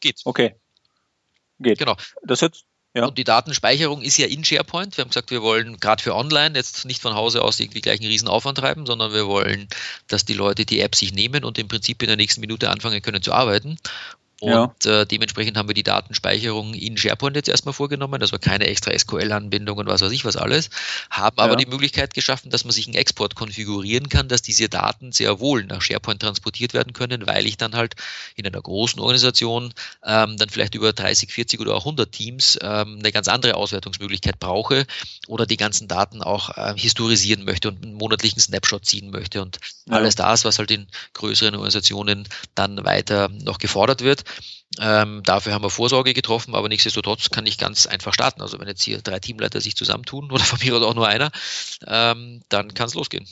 [0.00, 0.24] geht's.
[0.24, 0.54] Okay.
[1.58, 1.78] Geht.
[1.78, 1.96] Genau.
[2.22, 2.64] Das jetzt.
[2.94, 3.06] Ja.
[3.06, 4.96] Und die Datenspeicherung ist ja in SharePoint.
[4.96, 8.00] Wir haben gesagt, wir wollen gerade für online jetzt nicht von Hause aus irgendwie gleich
[8.00, 9.68] einen riesen Aufwand treiben, sondern wir wollen,
[10.08, 13.00] dass die Leute die App sich nehmen und im Prinzip in der nächsten Minute anfangen
[13.00, 13.78] können zu arbeiten.
[14.42, 15.02] Und ja.
[15.02, 19.78] äh, dementsprechend haben wir die Datenspeicherung in SharePoint jetzt erstmal vorgenommen, also keine extra SQL-Anbindung
[19.78, 20.68] und was weiß ich was alles,
[21.10, 21.58] haben aber ja.
[21.58, 25.62] die Möglichkeit geschaffen, dass man sich einen Export konfigurieren kann, dass diese Daten sehr wohl
[25.66, 27.94] nach SharePoint transportiert werden können, weil ich dann halt
[28.34, 29.72] in einer großen Organisation
[30.04, 34.40] ähm, dann vielleicht über 30, 40 oder auch 100 Teams ähm, eine ganz andere Auswertungsmöglichkeit
[34.40, 34.86] brauche
[35.28, 39.60] oder die ganzen Daten auch äh, historisieren möchte und einen monatlichen Snapshot ziehen möchte und
[39.86, 39.94] ja.
[39.94, 42.26] alles das, was halt in größeren Organisationen
[42.56, 44.24] dann weiter noch gefordert wird.
[44.78, 48.40] Ähm, dafür haben wir Vorsorge getroffen, aber nichtsdestotrotz kann ich ganz einfach starten.
[48.40, 51.30] Also wenn jetzt hier drei Teamleiter sich zusammentun oder von mir oder auch nur einer,
[51.86, 53.26] ähm, dann kann es losgehen.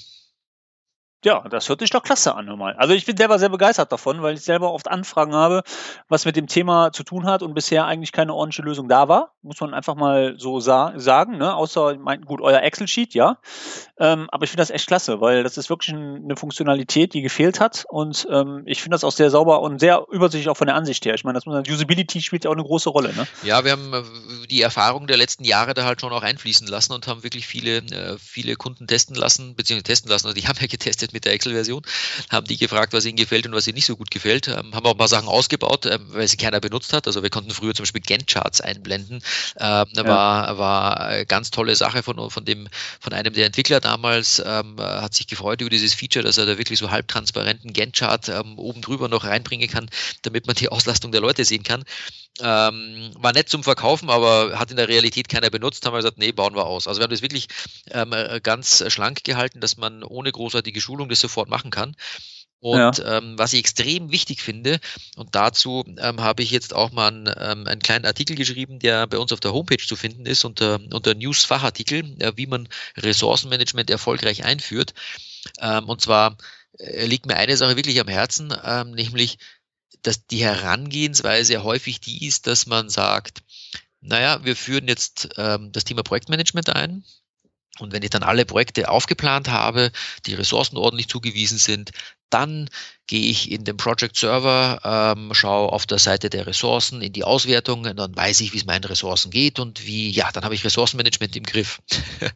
[1.22, 2.74] Ja, das hört sich doch klasse an, mal.
[2.76, 5.62] Also ich bin selber sehr begeistert davon, weil ich selber oft Anfragen habe,
[6.08, 9.34] was mit dem Thema zu tun hat und bisher eigentlich keine ordentliche Lösung da war.
[9.42, 11.54] Muss man einfach mal so sa sagen, ne?
[11.54, 13.36] Außer, mein, gut, euer Excel-Sheet, ja.
[13.98, 17.60] Ähm, aber ich finde das echt klasse, weil das ist wirklich eine Funktionalität, die gefehlt
[17.60, 17.84] hat.
[17.88, 21.04] Und ähm, ich finde das auch sehr sauber und sehr übersichtlich auch von der Ansicht
[21.04, 21.12] her.
[21.12, 23.26] Ich meine, das Usability spielt ja auch eine große Rolle, ne?
[23.42, 24.02] Ja, wir haben äh,
[24.48, 27.78] die Erfahrung der letzten Jahre da halt schon auch einfließen lassen und haben wirklich viele,
[27.78, 30.26] äh, viele Kunden testen lassen, beziehungsweise testen lassen.
[30.26, 31.82] Also die haben ja getestet getestet mit der Excel-Version,
[32.30, 34.86] haben die gefragt, was ihnen gefällt und was ihnen nicht so gut gefällt, ähm, haben
[34.86, 37.06] auch ein paar Sachen ausgebaut, ähm, weil sie keiner benutzt hat.
[37.06, 39.22] Also wir konnten früher zum Beispiel Gantt-Charts einblenden.
[39.58, 40.04] Ähm, ja.
[40.04, 42.68] war, war eine ganz tolle Sache von, von, dem,
[43.00, 46.58] von einem der Entwickler damals, ähm, hat sich gefreut über dieses Feature, dass er da
[46.58, 49.88] wirklich so halbtransparenten Gantt-Chart ähm, oben drüber noch reinbringen kann,
[50.22, 51.84] damit man die Auslastung der Leute sehen kann.
[52.40, 55.84] Ähm, war nett zum Verkaufen, aber hat in der Realität keiner benutzt.
[55.84, 56.88] Haben wir gesagt, nee, bauen wir aus.
[56.88, 57.48] Also wir haben das wirklich
[57.90, 61.94] ähm, äh, ganz schlank gehalten, dass man ohne großartige Schulung das sofort machen kann.
[62.60, 63.18] Und ja.
[63.18, 64.80] ähm, was ich extrem wichtig finde,
[65.16, 69.06] und dazu ähm, habe ich jetzt auch mal einen, ähm, einen kleinen Artikel geschrieben, der
[69.06, 72.68] bei uns auf der Homepage zu finden ist, unter, unter News-Fachartikel, äh, wie man
[72.98, 74.92] Ressourcenmanagement erfolgreich einführt.
[75.58, 76.36] Ähm, und zwar
[76.78, 79.38] äh, liegt mir eine Sache wirklich am Herzen, ähm, nämlich
[80.02, 83.42] dass die Herangehensweise häufig die ist, dass man sagt,
[84.00, 87.04] naja, wir führen jetzt ähm, das Thema Projektmanagement ein.
[87.78, 89.90] Und wenn ich dann alle Projekte aufgeplant habe,
[90.26, 91.92] die Ressourcen ordentlich zugewiesen sind,
[92.30, 92.70] Dann
[93.08, 97.24] gehe ich in den Project Server, ähm, schaue auf der Seite der Ressourcen in die
[97.24, 100.64] Auswertungen, dann weiß ich, wie es meinen Ressourcen geht und wie, ja, dann habe ich
[100.64, 101.80] Ressourcenmanagement im Griff.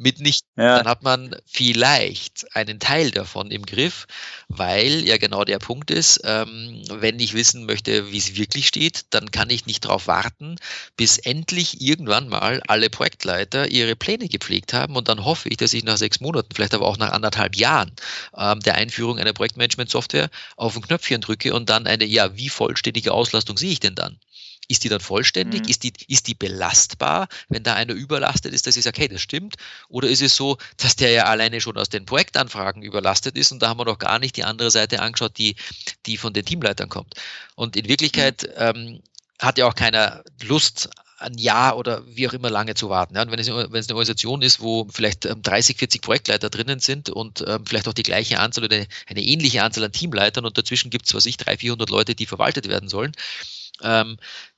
[0.00, 0.78] mitnichten, ja.
[0.78, 4.06] dann hat man vielleicht einen Teil davon im Griff,
[4.48, 9.06] weil ja genau der Punkt ist, ähm, wenn ich wissen möchte, wie es wirklich steht,
[9.10, 10.56] dann kann ich nicht darauf warten,
[10.96, 15.74] bis endlich irgendwann mal alle Projektleiter ihre Pläne gepflegt haben und dann hoffe ich, dass
[15.74, 17.92] ich nach sechs Monaten, vielleicht aber auch nach anderthalb Jahren
[18.36, 23.12] ähm, der Einführung einer Projektmanagement-Software auf ein Knöpfchen drücke und dann eine, ja, wie vollständige
[23.12, 24.18] Auslastung sehe ich denn dann?
[24.70, 25.62] Ist die dann vollständig?
[25.62, 25.68] Mhm.
[25.68, 29.20] Ist, die, ist die belastbar, wenn da einer überlastet ist, dass ich sage, hey, das
[29.20, 29.56] stimmt?
[29.88, 33.60] Oder ist es so, dass der ja alleine schon aus den Projektanfragen überlastet ist und
[33.60, 35.56] da haben wir noch gar nicht die andere Seite angeschaut, die,
[36.06, 37.14] die von den Teamleitern kommt?
[37.56, 38.52] Und in Wirklichkeit mhm.
[38.58, 39.02] ähm,
[39.40, 40.88] hat ja auch keiner Lust,
[41.20, 43.14] ein Jahr oder wie auch immer lange zu warten.
[43.14, 46.48] Ja, und wenn es, wenn es eine Organisation ist, wo vielleicht 30, ähm, 40 Projektleiter
[46.48, 49.92] drinnen sind und ähm, vielleicht auch die gleiche Anzahl oder eine, eine ähnliche Anzahl an
[49.92, 53.12] Teamleitern und dazwischen gibt es, was ich, 300, 400 Leute, die verwaltet werden sollen,
[53.82, 54.16] ähm,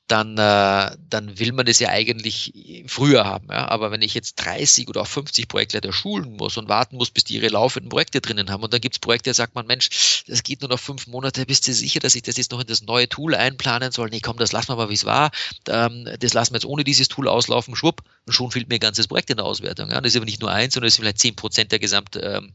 [0.08, 3.48] dann, äh, dann will man das ja eigentlich früher haben.
[3.50, 3.68] Ja?
[3.68, 7.24] Aber wenn ich jetzt 30 oder auch 50 Projektleiter schulen muss und warten muss, bis
[7.24, 10.24] die ihre laufenden Projekte drinnen haben und dann gibt es Projekte, da sagt man, Mensch,
[10.26, 12.66] das geht nur noch fünf Monate, bist du sicher, dass ich das jetzt noch in
[12.66, 14.10] das neue Tool einplanen soll?
[14.10, 15.30] Nee, komm, das lassen wir mal, wie es war.
[15.68, 18.80] Ähm, das lassen wir jetzt ohne dieses Tool auslaufen, schwupp, und schon fehlt mir ein
[18.80, 19.90] ganzes Projekt in der Auswertung.
[19.90, 20.00] Ja?
[20.00, 22.52] Das ist aber nicht nur eins, sondern es sind vielleicht zehn Prozent der Gesamt ähm,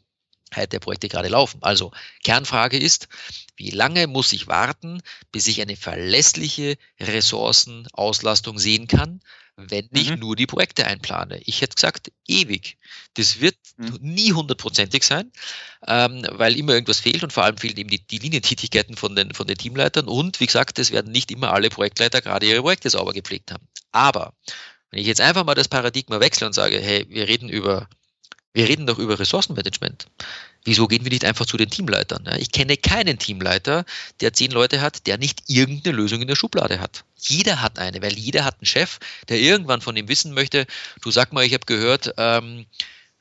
[0.56, 1.60] der Projekte gerade laufen.
[1.62, 1.92] Also
[2.24, 3.08] Kernfrage ist,
[3.58, 5.02] wie lange muss ich warten,
[5.32, 9.20] bis ich eine verlässliche Ressourcenauslastung sehen kann,
[9.58, 10.20] wenn ich mhm.
[10.20, 11.42] nur die Projekte einplane?
[11.44, 12.78] Ich hätte gesagt, ewig.
[13.16, 13.98] Das wird mhm.
[14.00, 15.32] nie hundertprozentig sein,
[15.86, 19.34] ähm, weil immer irgendwas fehlt und vor allem fehlen eben die, die Linientätigkeiten von den,
[19.34, 22.92] von den Teamleitern und wie gesagt, es werden nicht immer alle Projektleiter gerade ihre Projekte
[22.92, 23.68] sauber gepflegt haben.
[23.92, 24.34] Aber
[24.92, 27.90] wenn ich jetzt einfach mal das Paradigma wechsle und sage, hey, wir reden über
[28.58, 30.08] wir reden doch über Ressourcenmanagement.
[30.64, 32.28] Wieso gehen wir nicht einfach zu den Teamleitern?
[32.40, 33.86] Ich kenne keinen Teamleiter,
[34.20, 37.06] der zehn Leute hat, der nicht irgendeine Lösung in der Schublade hat.
[37.20, 38.98] Jeder hat eine, weil jeder hat einen Chef,
[39.30, 40.66] der irgendwann von ihm wissen möchte,
[41.02, 42.66] du sag mal, ich habe gehört, ähm,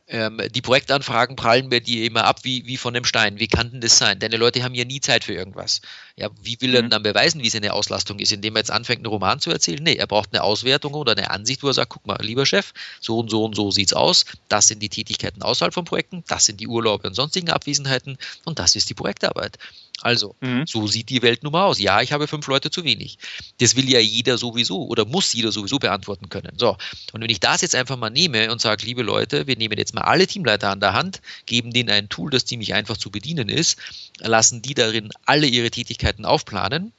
[0.09, 3.41] ähm, die Projektanfragen prallen mir die immer ab wie, wie von einem Stein.
[3.41, 4.21] Wie kann denn das sein?
[4.21, 5.81] Deine Leute haben ja nie Zeit für irgendwas.
[6.15, 6.91] Ja, wie will er mhm.
[6.91, 9.83] dann beweisen, wie seine Auslastung ist, indem er jetzt anfängt, einen Roman zu erzählen?
[9.83, 12.73] Nee, er braucht eine Auswertung oder eine Ansicht, wo er sagt, guck mal, lieber Chef,
[13.01, 14.27] so und so und so sieht's aus.
[14.49, 18.61] Das sind die Tätigkeiten außerhalb von Projekten, das sind die Urlaube und sonstigen Abwesenheiten und
[18.61, 19.59] das ist die Projektarbeit.
[20.07, 20.69] Also, mhm.
[20.69, 21.81] so sieht die Welt nun mal aus.
[21.81, 23.19] Ja, ich habe fünf Leute zu wenig.
[23.59, 26.53] Das will ja jeder sowieso oder muss jeder sowieso beantworten können.
[26.59, 26.77] So,
[27.13, 29.95] und wenn ich das jetzt einfach mal nehme und sage, liebe Leute, wir nehmen jetzt
[29.95, 33.49] mal alle Teamleiter an der Hand, geben denen ein Tool, das ziemlich einfach zu bedienen
[33.49, 33.81] ist,
[34.21, 36.93] lassen die darin alle ihre Tätigkeiten aufplanen,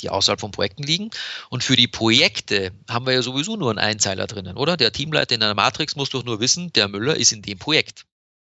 [0.00, 1.10] die außerhalb von Projekten liegen.
[1.50, 4.78] Und für die Projekte haben wir ja sowieso nur einen Einzeiler drinnen, oder?
[4.78, 8.06] Der Teamleiter in einer Matrix muss doch nur wissen, der Müller ist in dem Projekt.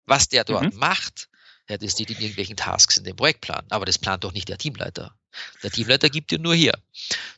[0.04, 0.78] Was der dort mhm.
[0.78, 1.29] macht,
[1.70, 3.64] ja, das steht in irgendwelchen Tasks in dem Projektplan.
[3.70, 5.14] Aber das plant doch nicht der Teamleiter.
[5.62, 6.74] Der Teamleiter gibt dir nur hier.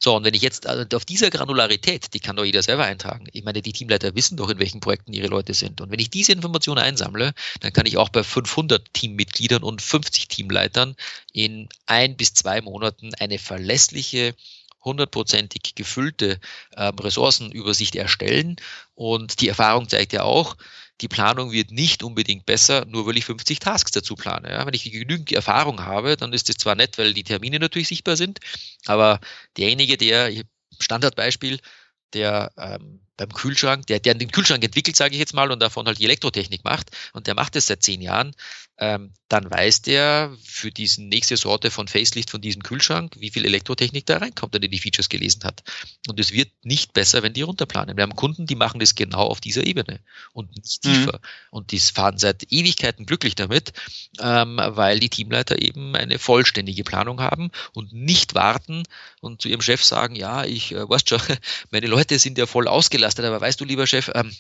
[0.01, 3.27] So, und wenn ich jetzt also auf dieser Granularität, die kann doch jeder selber eintragen.
[3.33, 5.83] Ich meine, die Teamleiter wissen doch, in welchen Projekten ihre Leute sind.
[5.83, 10.29] Und wenn ich diese Informationen einsammle, dann kann ich auch bei 500 Teammitgliedern und 50
[10.29, 10.97] Teamleitern
[11.35, 14.35] in ein bis zwei Monaten eine verlässliche
[14.83, 18.57] hundertprozentig gefüllte äh, Ressourcenübersicht erstellen.
[18.95, 20.57] Und die Erfahrung zeigt ja auch,
[21.03, 24.51] die Planung wird nicht unbedingt besser, nur weil ich 50 Tasks dazu plane.
[24.51, 27.89] Ja, wenn ich genügend Erfahrung habe, dann ist das zwar nett, weil die Termine natürlich
[27.89, 28.41] sichtbar sind,
[28.87, 29.21] aber
[29.57, 30.33] derjenige, der,
[30.79, 31.61] Standardbeispiel,
[32.15, 35.87] der ähm, beim Kühlschrank, der, der den Kühlschrank entwickelt, sage ich jetzt mal, und davon
[35.87, 38.35] halt die Elektrotechnik macht, und der macht das seit zehn Jahren,
[38.83, 43.45] ähm, dann weiß der für diese nächste Sorte von Facelift von diesem Kühlschrank, wie viel
[43.45, 45.63] Elektrotechnik da reinkommt, wenn er die Features gelesen hat.
[46.09, 47.97] Und es wird nicht besser, wenn die runterplanen.
[47.97, 50.01] Wir haben Kunden, die machen das genau auf dieser Ebene
[50.33, 50.95] und nicht mhm.
[50.95, 51.13] tiefer.
[51.13, 51.49] Mhm.
[51.53, 53.73] Und die fahren seit Ewigkeiten glücklich damit,
[54.19, 58.83] ähm, weil die Teamleiter eben eine vollständige Planung haben und nicht warten
[59.21, 61.21] und zu ihrem Chef sagen, ja, ich äh, weißt schon,
[61.71, 64.35] meine Leute sind ja voll ausgelastet, aber weißt du, lieber Chef, ähm,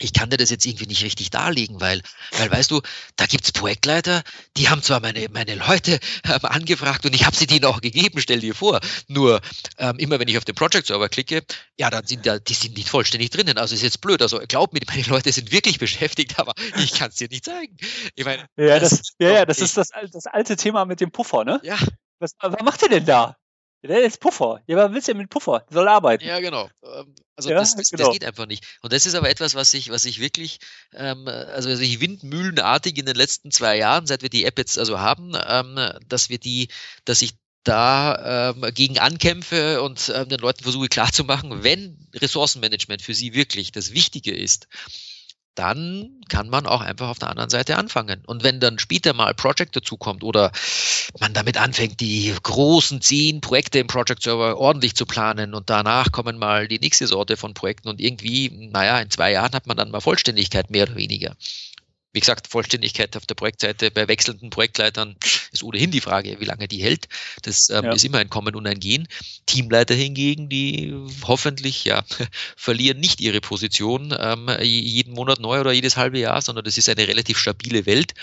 [0.00, 2.02] ich kann dir das jetzt irgendwie nicht richtig darlegen, weil,
[2.36, 2.80] weil weißt du,
[3.16, 4.22] da gibt's Projektleiter,
[4.56, 8.20] die haben zwar meine, meine Leute ähm, angefragt und ich habe sie denen auch gegeben,
[8.20, 8.80] stell dir vor.
[9.08, 9.40] Nur
[9.78, 11.42] ähm, immer wenn ich auf den Project Server klicke,
[11.78, 13.58] ja, dann sind da, die sind nicht vollständig drinnen.
[13.58, 14.22] Also ist jetzt blöd.
[14.22, 17.76] Also glaub mir, meine Leute sind wirklich beschäftigt, aber ich kann es dir nicht zeigen.
[18.14, 21.10] Ich meine, ja, das, das ja, ja, das ist das, das alte Thema mit dem
[21.10, 21.60] Puffer, ne?
[21.62, 21.76] Ja.
[22.20, 23.36] Was, was macht ihr denn da?
[23.82, 24.60] Der ist Puffer.
[24.66, 25.64] Ja, was willst du denn mit Puffer?
[25.70, 26.24] Der soll arbeiten.
[26.24, 26.68] Ja, genau.
[26.82, 28.04] Ähm, also ja, das, das, genau.
[28.04, 28.64] das, geht einfach nicht.
[28.82, 30.58] Und das ist aber etwas, was ich, was ich wirklich,
[30.92, 34.98] ähm, also ich windmühlenartig in den letzten zwei Jahren, seit wir die App jetzt also
[34.98, 36.68] haben, ähm, dass wir die,
[37.04, 43.14] dass ich da ähm, gegen ankämpfe und ähm, den Leuten versuche klarzumachen, wenn Ressourcenmanagement für
[43.14, 44.68] sie wirklich das Wichtige ist,
[45.58, 48.22] dann kann man auch einfach auf der anderen Seite anfangen.
[48.26, 50.52] Und wenn dann später mal Project dazukommt oder
[51.20, 56.12] man damit anfängt, die großen zehn Projekte im Project Server ordentlich zu planen und danach
[56.12, 59.76] kommen mal die nächste Sorte von Projekten und irgendwie, naja, in zwei Jahren hat man
[59.76, 61.34] dann mal Vollständigkeit mehr oder weniger.
[62.12, 65.16] Wie gesagt, Vollständigkeit auf der Projektseite bei wechselnden Projektleitern
[65.52, 67.06] ist ohnehin die Frage, wie lange die hält.
[67.42, 67.92] Das ähm, ja.
[67.92, 69.08] ist immer ein Kommen und ein Gehen.
[69.44, 70.94] Teamleiter hingegen, die
[71.24, 72.02] hoffentlich ja
[72.56, 76.88] verlieren nicht ihre Position ähm, jeden Monat neu oder jedes halbe Jahr, sondern das ist
[76.88, 78.14] eine relativ stabile Welt,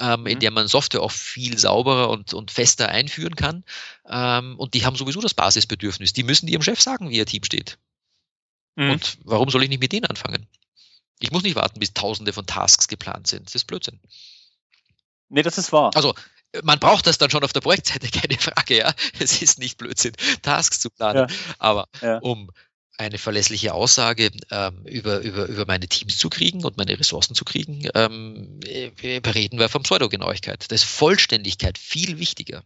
[0.00, 0.26] ähm, mhm.
[0.26, 3.64] in der man Software auch viel sauberer und, und fester einführen kann.
[4.08, 6.12] Ähm, und die haben sowieso das Basisbedürfnis.
[6.12, 7.78] Die müssen ihrem Chef sagen, wie ihr Team steht.
[8.74, 8.90] Mhm.
[8.90, 10.46] Und warum soll ich nicht mit denen anfangen?
[11.20, 13.46] Ich muss nicht warten, bis tausende von Tasks geplant sind.
[13.46, 14.00] Das ist Blödsinn.
[15.28, 15.90] Nee, das ist wahr.
[15.94, 16.14] Also,
[16.62, 18.94] man braucht das dann schon auf der Projektseite, keine Frage, ja.
[19.18, 20.12] Es ist nicht Blödsinn,
[20.42, 21.28] Tasks zu planen.
[21.28, 21.36] Ja.
[21.58, 22.18] Aber ja.
[22.18, 22.50] um
[22.96, 27.44] eine verlässliche Aussage ähm, über, über, über meine Teams zu kriegen und meine Ressourcen zu
[27.44, 28.90] kriegen, ähm, äh,
[29.24, 30.70] reden wir von Pseudogenauigkeit.
[30.70, 32.64] Da ist Vollständigkeit viel wichtiger.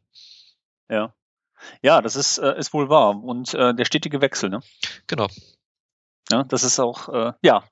[0.89, 1.15] Ja.
[1.83, 3.23] Ja, das ist, äh, ist wohl wahr.
[3.23, 4.63] Und äh, der stetige Wechsel, ne?
[5.07, 5.29] Genau.
[6.31, 7.65] Ja, das ist auch, äh, ja.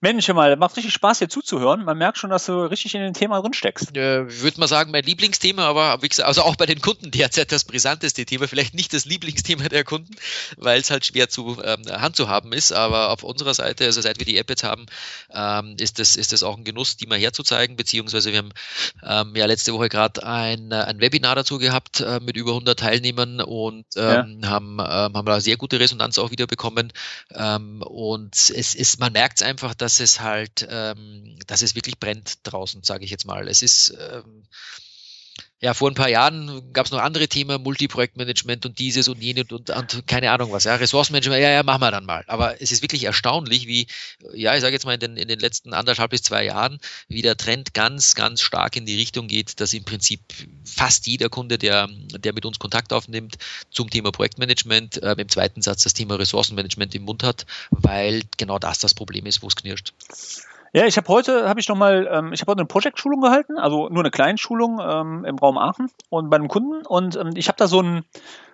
[0.00, 1.84] Mensch, mal, macht richtig Spaß, hier zuzuhören.
[1.84, 3.96] Man merkt schon, dass du richtig in dem Thema drin steckst.
[3.96, 7.10] Äh, ich würde mal sagen, mein Lieblingsthema, aber wie gesagt, also auch bei den Kunden
[7.10, 8.48] derzeit das brisanteste Thema.
[8.48, 10.14] Vielleicht nicht das Lieblingsthema der Kunden,
[10.56, 12.72] weil es halt schwer zu ähm, handzuhaben ist.
[12.72, 14.86] Aber auf unserer Seite, also seit wir die App jetzt haben,
[15.32, 17.76] ähm, ist, das, ist das auch ein Genuss, die mal herzuzeigen.
[17.76, 18.52] Beziehungsweise wir haben
[19.04, 23.40] ähm, ja letzte Woche gerade ein, ein Webinar dazu gehabt äh, mit über 100 Teilnehmern
[23.40, 24.48] und ähm, ja.
[24.48, 26.92] haben, ähm, haben da sehr gute Resonanz auch wieder bekommen.
[27.32, 31.98] Ähm, und es ist, man merkt es einfach, dass es halt, ähm, dass es wirklich
[31.98, 33.48] brennt draußen, sage ich jetzt mal.
[33.48, 34.44] Es ist ähm,
[35.62, 39.44] ja, vor ein paar Jahren gab es noch andere Themen, Multiprojektmanagement und dieses und jenes
[39.52, 40.64] und, und, keine Ahnung was.
[40.64, 42.24] Ja, Ressourcenmanagement, ja, ja, machen wir dann mal.
[42.26, 43.86] Aber es ist wirklich erstaunlich, wie,
[44.34, 47.22] ja, ich sage jetzt mal in den, in den letzten anderthalb bis zwei Jahren, wie
[47.22, 50.20] der Trend ganz, ganz stark in die Richtung geht, dass im Prinzip
[50.64, 51.88] fast jeder Kunde, der,
[52.18, 53.36] der mit uns Kontakt aufnimmt
[53.70, 58.58] zum Thema Projektmanagement, äh, im zweiten Satz das Thema Ressourcenmanagement im Mund hat, weil genau
[58.58, 59.92] das das Problem ist, wo es knirscht.
[60.74, 63.58] Ja, ich habe heute, habe ich noch mal, ähm, ich habe heute eine Projektschulung gehalten,
[63.58, 67.32] also nur eine kleine Schulung ähm, im Raum Aachen und bei einem Kunden und ähm,
[67.34, 68.04] ich habe da so einen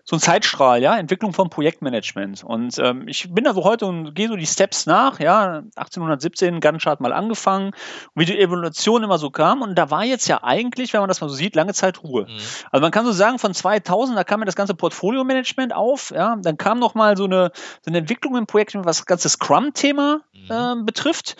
[0.02, 4.14] so einen Zeitstrahl, ja, Entwicklung von Projektmanagement und ähm, ich bin da so heute und
[4.14, 7.72] gehe so die Steps nach, ja, 1817 Gantt-Chart mal angefangen,
[8.16, 11.20] wie die Evolution immer so kam und da war jetzt ja eigentlich, wenn man das
[11.20, 12.22] mal so sieht, lange Zeit Ruhe.
[12.22, 12.38] Mhm.
[12.72, 16.34] Also man kann so sagen, von 2000, da kam ja das ganze Portfolio-Management auf, ja,
[16.40, 17.52] dann kam noch mal so eine,
[17.82, 20.50] so eine Entwicklung im Projekt, was das ganze Scrum-Thema mhm.
[20.50, 21.36] äh, betrifft.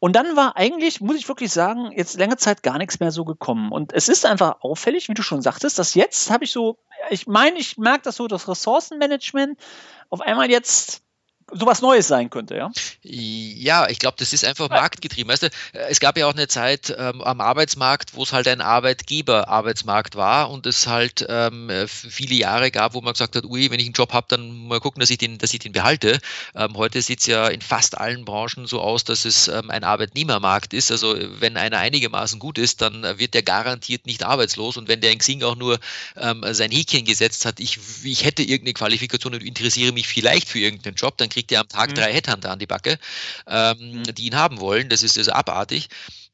[0.00, 3.26] Und dann war eigentlich, muss ich wirklich sagen, jetzt längere Zeit gar nichts mehr so
[3.26, 3.70] gekommen.
[3.70, 6.78] Und es ist einfach auffällig, wie du schon sagtest, dass jetzt habe ich so,
[7.10, 9.58] ich meine, ich merke das so, das Ressourcenmanagement
[10.08, 11.02] auf einmal jetzt
[11.52, 12.70] sowas Neues sein könnte, ja?
[13.02, 15.32] Ja, ich glaube, das ist einfach marktgetrieben.
[15.32, 18.60] Weißt du, es gab ja auch eine Zeit ähm, am Arbeitsmarkt, wo es halt ein
[18.60, 23.80] Arbeitgeber-Arbeitsmarkt war und es halt ähm, viele Jahre gab, wo man gesagt hat, ui, wenn
[23.80, 26.18] ich einen Job habe, dann mal gucken, dass ich den, dass ich den behalte.
[26.54, 29.84] Ähm, heute sieht es ja in fast allen Branchen so aus, dass es ähm, ein
[29.84, 30.90] Arbeitnehmermarkt ist.
[30.90, 35.12] Also wenn einer einigermaßen gut ist, dann wird der garantiert nicht arbeitslos und wenn der
[35.12, 35.78] in Xing auch nur
[36.16, 40.58] ähm, sein Häkchen gesetzt hat, ich, ich hätte irgendeine Qualifikation und interessiere mich vielleicht für
[40.58, 41.94] irgendeinen Job, dann kriege kriegt er am Tag mhm.
[41.94, 42.98] drei Headhunter an die Backe,
[43.46, 44.02] ähm, mhm.
[44.14, 44.88] die ihn haben wollen.
[44.88, 45.88] Das ist also abartig.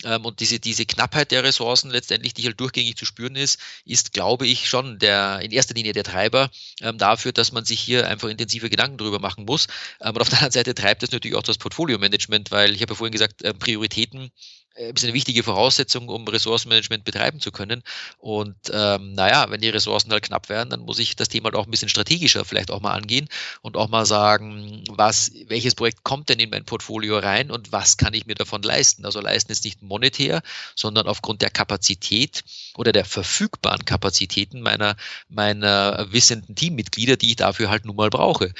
[0.05, 4.13] Ähm, und diese, diese Knappheit der Ressourcen letztendlich, die halt durchgängig zu spüren ist, ist,
[4.13, 8.07] glaube ich, schon der, in erster Linie der Treiber ähm, dafür, dass man sich hier
[8.07, 9.67] einfach intensive Gedanken drüber machen muss.
[10.01, 12.93] Ähm, und auf der anderen Seite treibt es natürlich auch das Portfolio-Management, weil ich habe
[12.93, 14.31] ja vorhin gesagt, Prioritäten
[14.77, 17.83] äh, ist eine wichtige Voraussetzung, um Ressourcenmanagement betreiben zu können.
[18.19, 21.57] Und ähm, naja, wenn die Ressourcen halt knapp werden, dann muss ich das Thema halt
[21.57, 23.29] auch ein bisschen strategischer vielleicht auch mal angehen
[23.63, 27.97] und auch mal sagen, was, welches Projekt kommt denn in mein Portfolio rein und was
[27.97, 29.05] kann ich mir davon leisten?
[29.05, 30.43] Also leisten jetzt nicht monetär,
[30.75, 32.45] sondern aufgrund der Kapazität
[32.77, 34.97] oder der verfügbaren Kapazitäten meiner,
[35.29, 38.53] meiner wissenden Teammitglieder, die ich dafür halt nun mal brauche.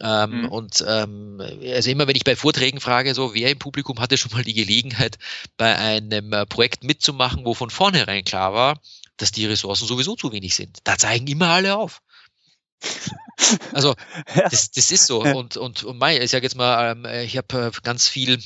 [0.00, 0.48] Ähm, mhm.
[0.48, 4.32] Und ähm, also immer wenn ich bei Vorträgen frage, so wer im Publikum hatte schon
[4.32, 5.18] mal die Gelegenheit,
[5.56, 8.80] bei einem äh, Projekt mitzumachen, wo von vornherein klar war,
[9.16, 10.78] dass die Ressourcen sowieso zu wenig sind.
[10.84, 12.02] Da zeigen immer alle auf.
[13.72, 13.94] Also
[14.50, 15.22] das, das ist so.
[15.22, 18.42] Und, und, und mein, ich sage jetzt mal, ähm, ich habe äh, ganz viel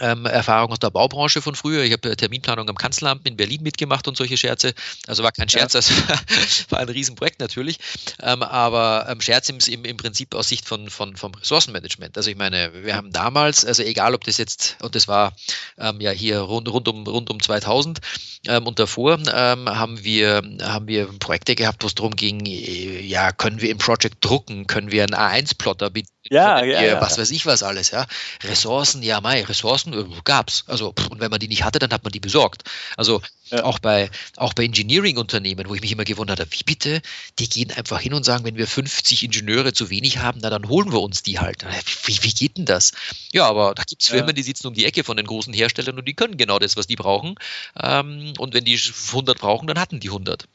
[0.00, 1.82] ähm, Erfahrung aus der Baubranche von früher.
[1.82, 4.72] Ich habe äh, Terminplanung am Kanzleramt in Berlin mitgemacht und solche Scherze.
[5.06, 5.80] Also war kein Scherz, ja.
[5.80, 7.78] das war ein Riesenprojekt natürlich.
[8.20, 12.16] Ähm, aber ähm, Scherz im, im, Prinzip aus Sicht von, von, vom Ressourcenmanagement.
[12.16, 15.34] Also ich meine, wir haben damals, also egal ob das jetzt, und das war
[15.78, 18.00] ähm, ja hier rund, rund, um, rund um 2000
[18.48, 23.00] ähm, und davor, ähm, haben, wir, haben wir Projekte gehabt, wo es darum ging, äh,
[23.02, 25.90] ja, können wir im Project drucken, können wir einen A1-Plotter
[26.30, 28.06] ja, ja, ja, was weiß ich was alles, ja.
[28.44, 30.12] Ressourcen, ja, mei, Ressourcen Ressourcen?
[30.12, 30.64] Äh, gab's.
[30.66, 32.64] Also, und wenn man die nicht hatte, dann hat man die besorgt.
[32.96, 33.20] Also
[33.50, 33.64] ja.
[33.64, 37.02] auch bei, auch bei Engineering-Unternehmen, wo ich mich immer gewundert habe, wie bitte,
[37.38, 40.68] die gehen einfach hin und sagen, wenn wir 50 Ingenieure zu wenig haben, na dann
[40.68, 41.64] holen wir uns die halt.
[42.04, 42.92] Wie, wie geht denn das?
[43.32, 44.34] Ja, aber da gibt es Firmen, ja.
[44.34, 46.86] die sitzen um die Ecke von den großen Herstellern und die können genau das, was
[46.86, 47.34] die brauchen.
[47.80, 48.78] Ähm, und wenn die
[49.08, 50.46] 100 brauchen, dann hatten die 100.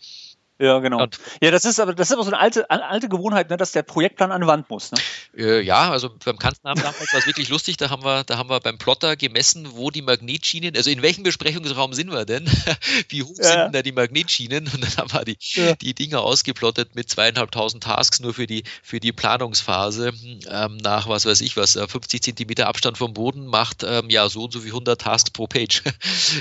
[0.60, 1.04] Ja, genau.
[1.04, 3.72] Und ja, das ist aber das ist aber so eine alte, alte Gewohnheit, ne, dass
[3.72, 4.92] der Projektplan an die Wand muss.
[4.92, 4.98] Ne?
[5.38, 7.78] Äh, ja, also beim Kanzleramt damals war es wirklich lustig.
[7.78, 11.24] Da haben wir, da haben wir beim Plotter gemessen, wo die Magnetschienen, also in welchem
[11.24, 12.50] Besprechungsraum sind wir denn?
[13.10, 13.64] Wie hoch ja.
[13.64, 14.68] sind da die Magnetschienen?
[14.74, 15.76] Und dann haben wir die, ja.
[15.76, 20.14] die Dinger ausgeplottet mit zweieinhalbtausend Tasks nur für die, für die Planungsphase
[20.50, 24.28] ähm, nach was weiß ich was, 50 äh, Zentimeter Abstand vom Boden macht ähm, ja
[24.30, 25.84] so und so wie 100 Tasks pro Page.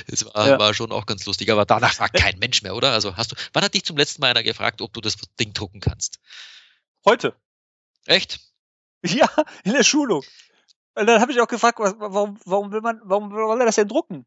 [0.08, 0.58] Das war, ja.
[0.58, 1.50] war schon auch ganz lustig.
[1.50, 2.92] Aber danach fragt kein Mensch mehr, oder?
[2.92, 5.52] Also hast du, wann hat dich zum letzten Mal einer gefragt, ob du das Ding
[5.52, 6.18] drucken kannst?
[7.04, 7.34] Heute.
[8.06, 8.40] Echt?
[9.02, 9.28] Ja,
[9.62, 10.24] in der Schulung.
[10.96, 13.76] Und dann habe ich auch gefragt, was, warum, warum will man, warum will er das
[13.76, 14.26] denn drucken?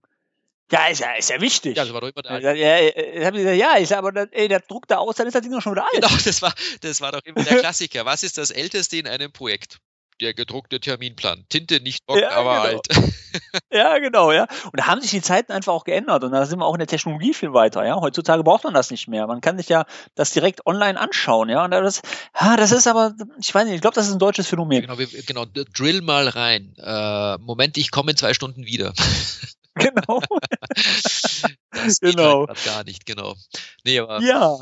[0.71, 1.75] Ja, ist ja, ist ja wichtig.
[1.75, 2.39] Ja, das war doch immer der.
[2.39, 5.41] Ja, ja, ja, gesagt, ja ist aber, ey, der druckt da aus, dann ist das
[5.41, 5.93] Ding doch schon wieder alt.
[5.93, 8.05] Genau, das war, das war doch immer der Klassiker.
[8.05, 9.79] Was ist das Älteste in einem Projekt?
[10.21, 11.45] Der gedruckte Terminplan.
[11.49, 12.63] Tinte nicht trocken, ja, aber genau.
[12.63, 12.87] alt.
[13.73, 14.47] ja, genau, ja.
[14.65, 16.79] Und da haben sich die Zeiten einfach auch geändert und da sind wir auch in
[16.79, 17.95] der Technologie viel weiter, ja.
[17.95, 19.27] Heutzutage braucht man das nicht mehr.
[19.27, 21.63] Man kann sich ja das direkt online anschauen, ja.
[21.65, 22.01] Und das,
[22.33, 24.81] ah, das ist aber, ich weiß nicht, ich glaube, das ist ein deutsches Phänomen.
[24.81, 26.73] Genau, wir, genau, drill mal rein.
[26.77, 28.93] Äh, Moment, ich komme in zwei Stunden wieder.
[29.75, 30.21] genau.
[31.71, 32.47] das genau.
[32.47, 33.35] Halt gar nicht, genau.
[33.83, 34.57] Nee, aber ja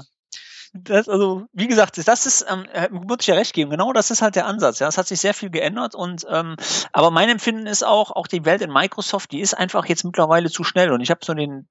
[0.73, 4.11] das, also, wie gesagt, das ist, ähm, äh, muss ich ja recht geben, genau das
[4.11, 4.79] ist halt der Ansatz.
[4.79, 6.55] Ja, es hat sich sehr viel geändert und ähm,
[6.91, 10.49] aber mein Empfinden ist auch, auch die Welt in Microsoft, die ist einfach jetzt mittlerweile
[10.49, 11.67] zu schnell und ich habe so den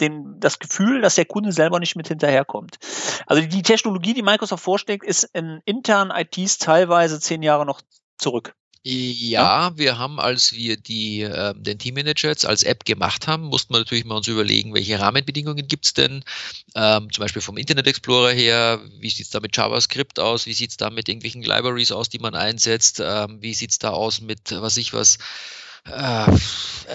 [0.00, 2.76] den, das Gefühl, dass der Kunde selber nicht mit hinterherkommt.
[3.26, 7.80] Also die Technologie, die Microsoft vorschlägt, ist in internen ITs teilweise zehn Jahre noch
[8.18, 8.54] zurück.
[8.88, 13.74] Ja, wir haben, als wir die, äh, den Teammanager jetzt als App gemacht haben, mussten
[13.74, 16.22] wir natürlich mal uns überlegen, welche Rahmenbedingungen gibt's denn,
[16.76, 20.76] ähm, zum Beispiel vom Internet Explorer her, wie sieht's da mit JavaScript aus, wie sieht's
[20.76, 24.76] da mit irgendwelchen Libraries aus, die man einsetzt, ähm, wie sieht's da aus mit, was
[24.76, 25.18] ich was,
[25.84, 26.30] äh,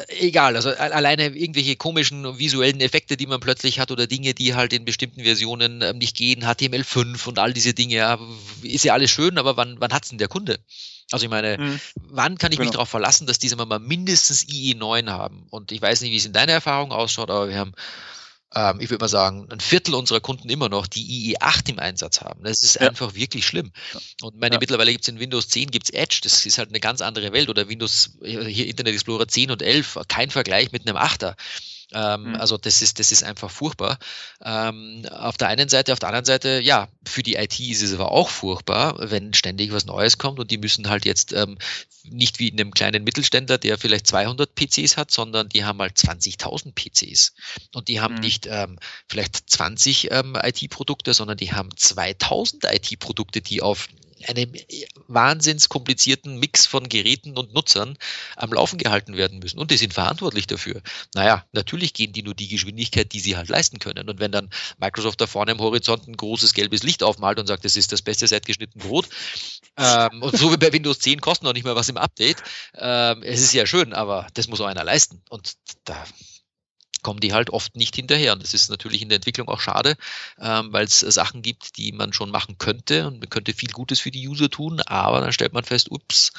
[0.08, 4.72] egal, also alleine irgendwelche komischen visuellen Effekte, die man plötzlich hat oder Dinge, die halt
[4.72, 8.18] in bestimmten Versionen ähm, nicht gehen, HTML5 und all diese Dinge, ja,
[8.62, 10.58] ist ja alles schön, aber wann, wann hat's denn der Kunde?
[11.12, 11.80] Also ich meine, mhm.
[11.96, 12.68] wann kann ich genau.
[12.68, 15.46] mich darauf verlassen, dass diese mal mindestens IE9 haben?
[15.50, 17.74] Und ich weiß nicht, wie es in deiner Erfahrung ausschaut, aber wir haben,
[18.56, 22.22] ähm, ich würde mal sagen, ein Viertel unserer Kunden immer noch, die IE8 im Einsatz
[22.22, 22.44] haben.
[22.44, 22.88] Das ist ja.
[22.88, 23.72] einfach wirklich schlimm.
[24.22, 24.60] Und meine, ja.
[24.60, 27.50] mittlerweile gibt es in Windows 10 gibt's Edge, das ist halt eine ganz andere Welt.
[27.50, 31.36] Oder Windows, hier Internet Explorer 10 und 11, kein Vergleich mit einem 8er.
[31.94, 32.36] Ähm, mhm.
[32.36, 34.00] Also das ist, das ist einfach furchtbar.
[34.44, 37.94] Ähm, auf der einen Seite, auf der anderen Seite, ja, für die IT ist es
[37.94, 41.58] aber auch furchtbar, wenn ständig was Neues kommt und die müssen halt jetzt ähm,
[42.04, 45.98] nicht wie in einem kleinen Mittelständler, der vielleicht 200 PCs hat, sondern die haben halt
[45.98, 47.34] 20.000 PCs.
[47.74, 48.22] Und die haben mhm.
[48.22, 53.88] nicht ähm, vielleicht 20 ähm, IT-Produkte, sondern die haben 2000 IT-Produkte, die auf
[54.26, 54.54] einem
[55.08, 57.98] wahnsinns komplizierten Mix von Geräten und Nutzern
[58.36, 59.60] am Laufen gehalten werden müssen.
[59.60, 60.82] Und die sind verantwortlich dafür.
[61.16, 64.10] Naja, natürlich gehen die nur die Geschwindigkeit, die sie halt leisten können.
[64.10, 64.50] Und wenn dann
[64.80, 68.02] Microsoft da vorne am Horizont ein großes gelbes Licht aufmalt und sagt, das ist das
[68.02, 69.08] beste seit geschnitten Brot,
[69.78, 72.38] ähm, und so wie bei Windows 10 kosten noch nicht mehr was im Update,
[72.76, 75.22] ähm, es ist ja schön, aber das muss auch einer leisten.
[75.30, 75.54] Und
[75.86, 76.06] da
[77.02, 78.34] kommen die halt oft nicht hinterher.
[78.34, 79.96] Und das ist natürlich in der Entwicklung auch schade,
[80.40, 84.00] ähm, weil es Sachen gibt, die man schon machen könnte und man könnte viel Gutes
[84.00, 86.32] für die User tun, aber dann stellt man fest, ups,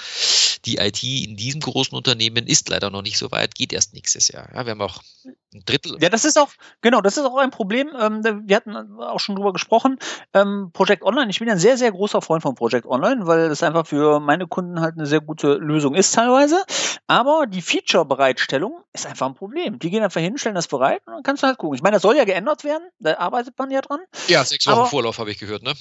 [0.64, 4.28] die IT in diesem großen Unternehmen ist leider noch nicht so weit, geht erst nächstes
[4.28, 4.48] Jahr.
[4.54, 5.96] Ja, wir haben auch ein Drittel.
[6.00, 6.48] Ja, das ist auch,
[6.80, 7.90] genau, das ist auch ein Problem.
[7.98, 9.98] Ähm, wir hatten auch schon drüber gesprochen.
[10.32, 13.62] Ähm, Project Online, ich bin ein sehr, sehr großer Freund von Project Online, weil das
[13.62, 16.64] einfach für meine Kunden halt eine sehr gute Lösung ist teilweise.
[17.06, 19.78] Aber die Feature-Bereitstellung ist einfach ein Problem.
[19.78, 21.74] Die gehen einfach hin, stellen das bereit und dann kannst du halt gucken.
[21.74, 24.00] Ich meine, das soll ja geändert werden, da arbeitet man ja dran.
[24.28, 25.74] Ja, sechs Wochen aber, Vorlauf habe ich gehört, ne?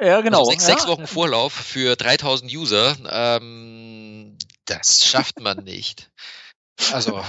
[0.00, 0.40] Ja, genau.
[0.40, 0.74] Also sechs, ja.
[0.74, 6.10] sechs Wochen Vorlauf für 3000 User, ähm, das schafft man nicht.
[6.92, 7.22] Also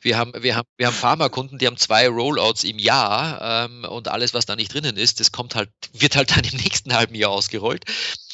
[0.00, 4.08] wir haben, wir haben, wir haben Pharmakunden, die haben zwei Rollouts im Jahr ähm, und
[4.08, 7.14] alles, was da nicht drinnen ist, das kommt halt, wird halt dann im nächsten halben
[7.14, 7.84] Jahr ausgerollt.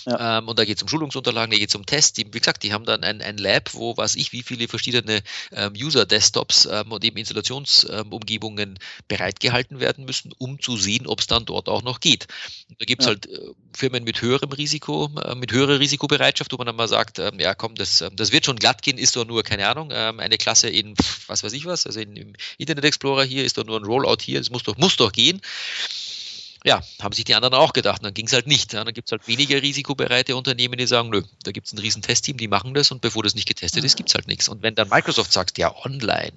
[0.06, 0.38] Ja.
[0.38, 2.12] Ähm, und da geht es um Schulungsunterlagen, da geht es um Tests.
[2.12, 5.22] Die, wie gesagt, die haben dann ein, ein Lab, wo was ich, wie viele verschiedene
[5.52, 8.78] ähm, User-Desktops ähm, und eben Installationsumgebungen ähm,
[9.08, 12.26] bereitgehalten werden müssen, um zu sehen, ob es dann dort auch noch geht.
[12.78, 13.12] Da gibt es ja.
[13.12, 13.38] halt äh,
[13.74, 17.54] Firmen mit höherem Risiko, äh, mit höherer Risikobereitschaft, wo man dann mal sagt, ähm, ja
[17.54, 20.38] komm, das, ähm, das wird schon glatt gehen, ist doch nur, keine Ahnung, ähm, eine
[20.38, 20.94] Klasse in
[21.26, 24.18] was weiß ich was, also in, im Internet Explorer hier ist doch nur ein Rollout
[24.22, 25.40] hier, das muss doch, muss doch gehen.
[26.64, 28.00] Ja, haben sich die anderen auch gedacht.
[28.00, 28.72] Und dann ging es halt nicht.
[28.72, 28.84] Ja.
[28.84, 32.02] Dann gibt es halt weniger risikobereite Unternehmen, die sagen, nö, da gibt es ein riesen
[32.02, 34.48] Testteam, die machen das und bevor das nicht getestet ist, gibt es halt nichts.
[34.48, 36.32] Und wenn dann Microsoft sagt, ja, online,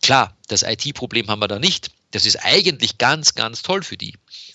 [0.00, 1.90] klar, das IT-Problem haben wir da nicht.
[2.12, 4.14] Das ist eigentlich ganz, ganz toll für die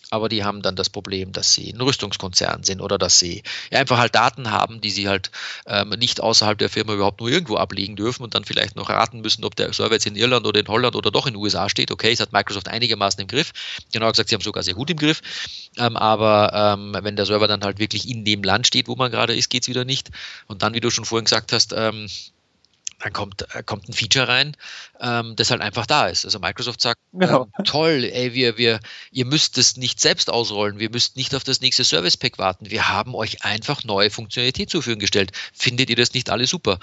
[0.10, 3.98] aber die haben dann das Problem, dass sie ein Rüstungskonzern sind oder dass sie einfach
[3.98, 5.32] halt Daten haben, die sie halt
[5.66, 9.22] ähm, nicht außerhalb der Firma überhaupt nur irgendwo ablegen dürfen und dann vielleicht noch raten
[9.22, 11.70] müssen, ob der Server jetzt in Irland oder in Holland oder doch in den USA
[11.70, 11.92] steht.
[11.92, 13.52] Okay, es hat Microsoft einigermaßen im Griff.
[13.92, 15.22] Genau gesagt, sie haben sogar sehr gut im Griff.
[15.78, 19.12] Ähm, aber ähm, wenn der Server dann halt wirklich in dem Land steht, wo man
[19.12, 20.10] gerade ist, geht es wieder nicht.
[20.48, 22.08] Und dann, wie du schon vorhin gesagt hast, ähm,
[23.00, 24.56] dann kommt, äh, kommt ein Feature rein,
[25.00, 26.26] ähm, das halt einfach da ist.
[26.26, 27.44] Also Microsoft sagt, genau.
[27.44, 28.80] ähm, toll, ey, wir, wir,
[29.12, 32.70] ihr müsst es nicht selbst ausrollen, wir müsst nicht auf das nächste Service Pack warten,
[32.70, 35.32] wir haben euch einfach neue Funktionalität zur Verfügung gestellt.
[35.54, 36.80] Findet ihr das nicht alle super?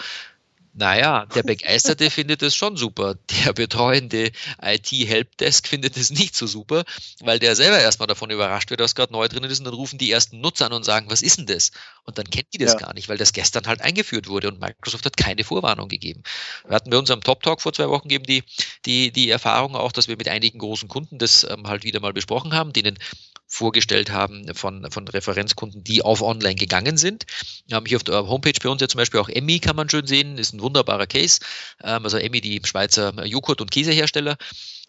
[0.76, 3.14] Naja, der Begeisterte findet es schon super.
[3.44, 6.84] Der betreuende IT-Helpdesk findet es nicht so super,
[7.20, 9.98] weil der selber erstmal davon überrascht wird, dass gerade neu drin ist und dann rufen
[9.98, 11.70] die ersten Nutzer an und sagen, was ist denn das?
[12.02, 12.80] Und dann kennt die das ja.
[12.80, 16.24] gar nicht, weil das gestern halt eingeführt wurde und Microsoft hat keine Vorwarnung gegeben.
[16.66, 18.42] Wir hatten bei unserem Top Talk vor zwei Wochen gegeben die,
[18.84, 22.12] die, die Erfahrung auch, dass wir mit einigen großen Kunden das ähm, halt wieder mal
[22.12, 22.98] besprochen haben, denen
[23.46, 27.24] vorgestellt haben von, von Referenzkunden, die auf online gegangen sind.
[27.66, 29.88] Wir haben hier auf der Homepage bei uns ja zum Beispiel auch Emmy, kann man
[29.88, 31.40] schön sehen, ist ein wunderbarer Case.
[31.82, 34.36] Ähm, also Emmy, die Schweizer Joghurt- und Käsehersteller,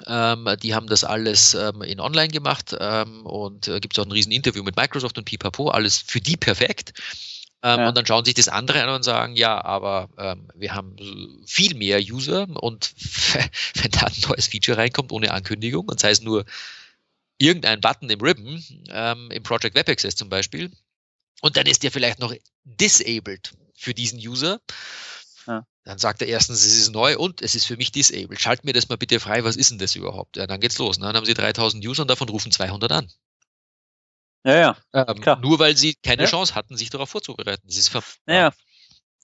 [0.08, 2.74] ähm, die haben das alles ähm, in online gemacht
[3.24, 6.38] und äh, gibt es auch ein riesen Interview mit Microsoft und Pipapo, alles für die
[6.38, 6.94] perfekt.
[7.64, 7.88] Ja.
[7.88, 10.10] Und dann schauen sich das andere an und sagen, ja, aber
[10.54, 10.98] wir haben
[11.48, 12.94] viel mehr User und
[13.74, 16.46] wenn da ein neues Feature reinkommt ohne Ankündigung und sei es nur
[17.38, 20.72] irgendein Button im Ribbon, ähm, im Project Web Access zum Beispiel,
[21.42, 22.34] und dann ist der vielleicht noch
[22.64, 24.60] disabled für diesen User.
[25.48, 25.66] Ja.
[25.84, 28.40] Dann sagt er erstens, es ist neu und es ist für mich disabled.
[28.42, 30.38] Schalt mir das mal bitte frei, was ist denn das überhaupt?
[30.38, 30.98] Ja, dann geht's los.
[30.98, 31.06] Ne?
[31.06, 33.12] Dann haben sie 3000 User und davon rufen 200 an.
[34.44, 34.78] Ja, ja.
[34.94, 35.40] Ähm, klar.
[35.40, 36.30] Nur weil sie keine ja.
[36.30, 37.68] Chance hatten, sich darauf vorzubereiten.
[37.68, 38.54] Das ist ja, ja,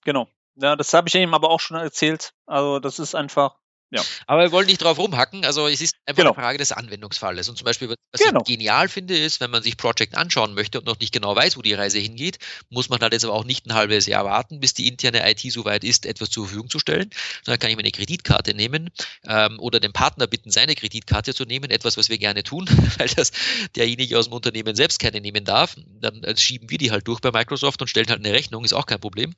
[0.03, 0.27] genau.
[0.55, 2.33] Ja, das habe ich ihm aber auch schon erzählt.
[2.45, 3.57] Also das ist einfach,
[3.91, 4.01] ja.
[4.25, 5.43] Aber wir wollen nicht drauf rumhacken.
[5.43, 6.31] Also es ist einfach genau.
[6.33, 7.49] eine Frage des Anwendungsfalles.
[7.49, 8.39] Und zum Beispiel, was genau.
[8.39, 11.57] ich genial finde, ist, wenn man sich Project anschauen möchte und noch nicht genau weiß,
[11.57, 12.39] wo die Reise hingeht,
[12.69, 15.41] muss man halt jetzt aber auch nicht ein halbes Jahr warten, bis die interne IT
[15.51, 17.09] soweit ist, etwas zur Verfügung zu stellen.
[17.43, 18.91] Dann kann ich meine Kreditkarte nehmen
[19.27, 21.69] ähm, oder den Partner bitten, seine Kreditkarte zu nehmen.
[21.69, 23.31] Etwas, was wir gerne tun, weil das
[23.75, 25.75] derjenige aus dem Unternehmen selbst keine nehmen darf.
[25.99, 28.71] Dann äh, schieben wir die halt durch bei Microsoft und stellen halt eine Rechnung, ist
[28.73, 29.35] auch kein Problem.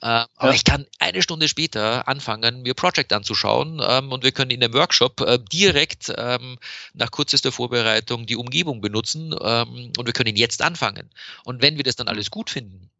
[0.00, 0.26] Äh, ja.
[0.34, 4.60] Aber ich kann eine Stunde später anfangen, mir Project anzuschauen ähm, und wir können in
[4.60, 6.58] dem Workshop äh, direkt ähm,
[6.94, 11.10] nach kürzester Vorbereitung die Umgebung benutzen ähm, und wir können jetzt anfangen.
[11.44, 12.90] Und wenn wir das dann alles gut finden,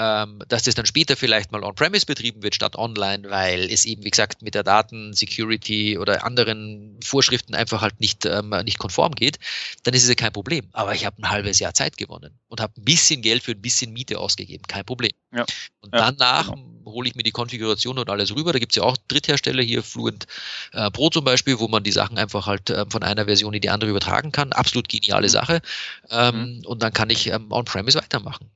[0.00, 4.10] dass das dann später vielleicht mal on-premise betrieben wird statt online, weil es eben, wie
[4.10, 9.38] gesagt, mit der Daten-Security oder anderen Vorschriften einfach halt nicht, ähm, nicht konform geht,
[9.82, 10.68] dann ist es ja kein Problem.
[10.72, 13.60] Aber ich habe ein halbes Jahr Zeit gewonnen und habe ein bisschen Geld für ein
[13.60, 15.12] bisschen Miete ausgegeben, kein Problem.
[15.32, 15.44] Ja.
[15.80, 16.92] Und ja, danach genau.
[16.92, 18.52] hole ich mir die Konfiguration und alles rüber.
[18.52, 20.26] Da gibt es ja auch Dritthersteller hier, Fluent
[20.72, 23.60] äh, Pro zum Beispiel, wo man die Sachen einfach halt äh, von einer Version in
[23.60, 24.52] die andere übertragen kann.
[24.52, 25.32] Absolut geniale mhm.
[25.32, 25.62] Sache.
[26.10, 26.66] Ähm, mhm.
[26.66, 28.50] Und dann kann ich ähm, on-premise weitermachen.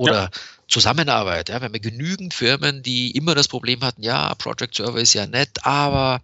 [0.00, 0.30] Oder ja.
[0.66, 1.50] Zusammenarbeit.
[1.50, 5.12] Ja, wir haben ja genügend Firmen, die immer das Problem hatten, ja, Project Server ist
[5.12, 6.22] ja nett, aber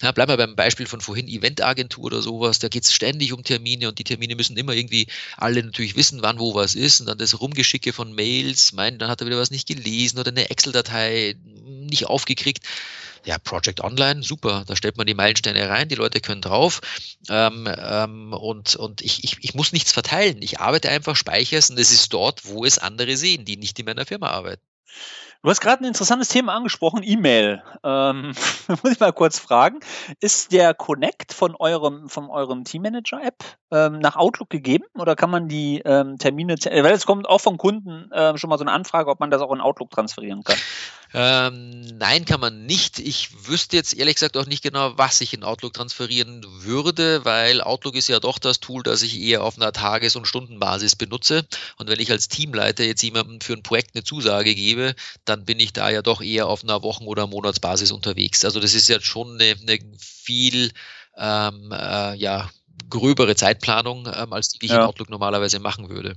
[0.00, 3.44] ja, bleiben wir beim Beispiel von vorhin, Eventagentur oder sowas, da geht es ständig um
[3.44, 5.06] Termine und die Termine müssen immer irgendwie
[5.36, 9.10] alle natürlich wissen, wann wo was ist und dann das Rumgeschicke von Mails, mein, dann
[9.10, 12.64] hat er wieder was nicht gelesen oder eine Excel-Datei nicht aufgekriegt
[13.24, 16.80] ja, Project Online, super, da stellt man die Meilensteine rein, die Leute können drauf
[17.28, 20.40] ähm, ähm, und, und ich, ich, ich muss nichts verteilen.
[20.42, 23.78] Ich arbeite einfach, speichere es und es ist dort, wo es andere sehen, die nicht
[23.78, 24.62] in meiner Firma arbeiten.
[25.42, 27.62] Du hast gerade ein interessantes Thema angesprochen, E-Mail.
[27.82, 28.34] Ähm,
[28.68, 29.80] muss ich mal kurz fragen,
[30.20, 35.48] ist der Connect von eurem, von eurem Teammanager-App ähm, nach Outlook gegeben oder kann man
[35.48, 39.08] die ähm, Termine, weil es kommt auch vom Kunden äh, schon mal so eine Anfrage,
[39.08, 40.58] ob man das auch in Outlook transferieren kann?
[41.12, 43.00] Ähm, nein, kann man nicht.
[43.00, 47.62] Ich wüsste jetzt ehrlich gesagt auch nicht genau, was ich in Outlook transferieren würde, weil
[47.62, 51.44] Outlook ist ja doch das Tool, das ich eher auf einer Tages- und Stundenbasis benutze.
[51.78, 54.94] Und wenn ich als Teamleiter jetzt jemandem für ein Projekt eine Zusage gebe,
[55.30, 58.44] dann bin ich da ja doch eher auf einer Wochen- oder Monatsbasis unterwegs.
[58.44, 60.72] Also das ist jetzt schon eine, eine viel
[61.16, 62.50] ähm, äh, ja,
[62.88, 64.78] gröbere Zeitplanung, ähm, als die ich ja.
[64.78, 66.16] in Outlook normalerweise machen würde.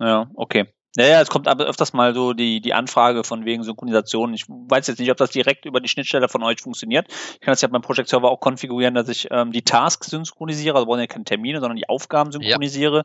[0.00, 0.66] Ja, okay.
[0.96, 4.32] Naja, es kommt aber öfters mal so die, die Anfrage von wegen Synchronisation.
[4.34, 7.06] Ich weiß jetzt nicht, ob das direkt über die Schnittstelle von euch funktioniert.
[7.34, 10.76] Ich kann das ja beim Project Server auch konfigurieren, dass ich ähm, die Tasks synchronisiere,
[10.76, 13.02] also wollen ja keine Termine, sondern die Aufgaben synchronisiere.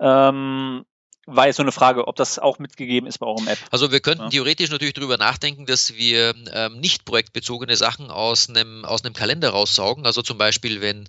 [0.00, 0.28] Ja.
[0.28, 0.84] Ähm,
[1.26, 3.58] war jetzt so eine Frage, ob das auch mitgegeben ist bei eurem App.
[3.70, 4.30] Also wir könnten ja.
[4.30, 9.50] theoretisch natürlich darüber nachdenken, dass wir ähm, nicht projektbezogene Sachen aus einem, aus einem Kalender
[9.50, 10.06] raussaugen.
[10.06, 11.08] Also zum Beispiel, wenn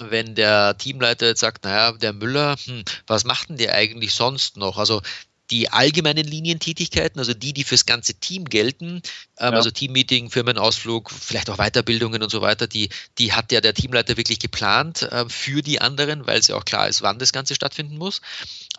[0.00, 4.56] wenn der Teamleiter jetzt sagt, naja, der Müller, hm, was macht denn der eigentlich sonst
[4.56, 4.78] noch?
[4.78, 5.02] Also
[5.50, 9.02] die allgemeinen Linientätigkeiten, also die, die fürs ganze Team gelten,
[9.38, 9.50] ähm, ja.
[9.50, 12.88] also Teammeeting, Firmenausflug, vielleicht auch Weiterbildungen und so weiter, die,
[13.18, 16.64] die hat ja der Teamleiter wirklich geplant äh, für die anderen, weil es ja auch
[16.64, 18.22] klar ist, wann das Ganze stattfinden muss.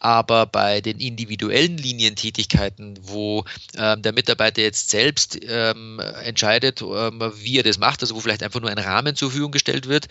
[0.04, 3.46] Aber bei den individuellen Linientätigkeiten, wo
[3.78, 8.44] ähm, der Mitarbeiter jetzt selbst ähm, entscheidet, ähm, wie er das macht, also wo vielleicht
[8.44, 10.10] einfach nur ein Rahmen zur Verfügung gestellt wird,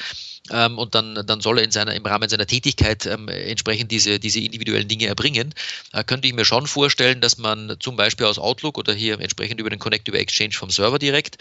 [0.51, 4.19] ähm, und dann, dann soll er in seiner, im Rahmen seiner Tätigkeit ähm, entsprechend diese,
[4.19, 5.55] diese individuellen Dinge erbringen,
[5.93, 9.61] äh, könnte ich mir schon vorstellen, dass man zum Beispiel aus Outlook oder hier entsprechend
[9.61, 11.37] über den Connect über Exchange vom Server direkt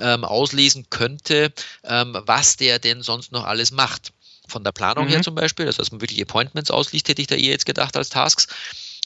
[0.00, 4.12] auslesen könnte, was der denn sonst noch alles macht
[4.52, 5.10] von der Planung mhm.
[5.10, 7.96] her zum Beispiel, also dass man wirklich Appointments ausliest, hätte ich da eher jetzt gedacht
[7.96, 8.46] als Tasks.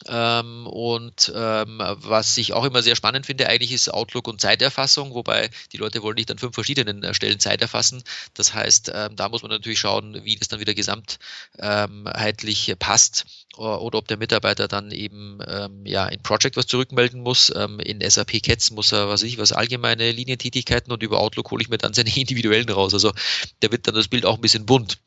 [0.09, 5.15] Ähm, und ähm, was ich auch immer sehr spannend finde, eigentlich ist Outlook und Zeiterfassung,
[5.15, 8.05] wobei die Leute wollen nicht an fünf verschiedenen äh, Stellen Zeit erfassen.
[8.35, 13.25] Das heißt, ähm, da muss man natürlich schauen, wie das dann wieder gesamtheitlich passt
[13.57, 17.51] oder ob der Mitarbeiter dann eben ähm, ja in Project was zurückmelden muss.
[17.57, 21.63] Ähm, in SAP Cats muss er, was ich, was allgemeine Linientätigkeiten und über Outlook hole
[21.63, 22.93] ich mir dann seine individuellen raus.
[22.93, 23.13] Also
[23.61, 24.99] da wird dann das Bild auch ein bisschen bunt.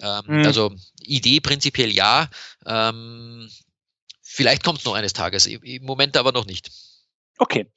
[0.00, 0.46] Ähm, mhm.
[0.46, 2.28] Also Idee prinzipiell ja.
[2.66, 3.48] Ähm,
[4.34, 6.68] Vielleicht kommt es noch eines Tages, im Moment aber noch nicht.
[7.38, 7.70] Okay.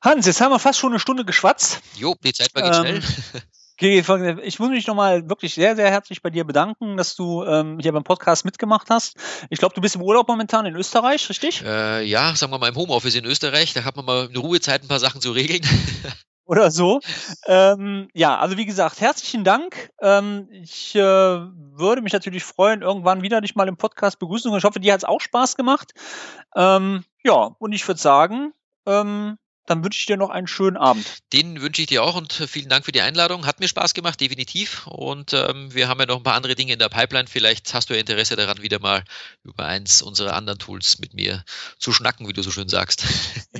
[0.00, 1.82] Hans, jetzt haben wir fast schon eine Stunde geschwatzt.
[1.96, 3.02] Jo, die Zeit war ähm, schnell.
[3.78, 7.90] Ich muss mich nochmal wirklich sehr, sehr herzlich bei dir bedanken, dass du ähm, hier
[7.90, 9.16] beim Podcast mitgemacht hast.
[9.50, 11.62] Ich glaube, du bist im Urlaub momentan in Österreich, richtig?
[11.62, 13.72] Äh, ja, sagen wir mal im Homeoffice in Österreich.
[13.72, 15.62] Da hat man mal eine Ruhezeit ein paar Sachen zu regeln.
[16.44, 17.00] oder so.
[17.46, 19.90] Ähm, ja, also wie gesagt, herzlichen Dank.
[20.00, 24.54] Ähm, ich äh, würde mich natürlich freuen, irgendwann wieder dich mal im Podcast begrüßen.
[24.56, 25.92] Ich hoffe, dir hat es auch Spaß gemacht.
[26.54, 28.52] Ähm, ja, und ich würde sagen,
[28.86, 29.38] ähm,
[29.72, 31.22] dann wünsche ich dir noch einen schönen Abend.
[31.32, 33.46] Den wünsche ich dir auch und vielen Dank für die Einladung.
[33.46, 34.86] Hat mir Spaß gemacht, definitiv.
[34.86, 37.26] Und ähm, wir haben ja noch ein paar andere Dinge in der Pipeline.
[37.26, 39.02] Vielleicht hast du ja Interesse daran, wieder mal
[39.44, 41.42] über eins unserer anderen Tools mit mir
[41.78, 43.04] zu schnacken, wie du so schön sagst.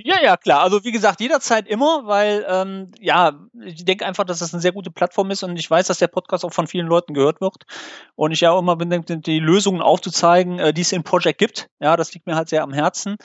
[0.05, 0.63] Ja, ja, klar.
[0.63, 4.73] Also wie gesagt, jederzeit immer, weil ähm, ja, ich denke einfach, dass das eine sehr
[4.73, 7.67] gute Plattform ist und ich weiß, dass der Podcast auch von vielen Leuten gehört wird.
[8.17, 11.69] Und ich ja auch immer bin, die Lösungen aufzuzeigen, äh, die es in Project gibt.
[11.79, 13.17] Ja, das liegt mir halt sehr am Herzen.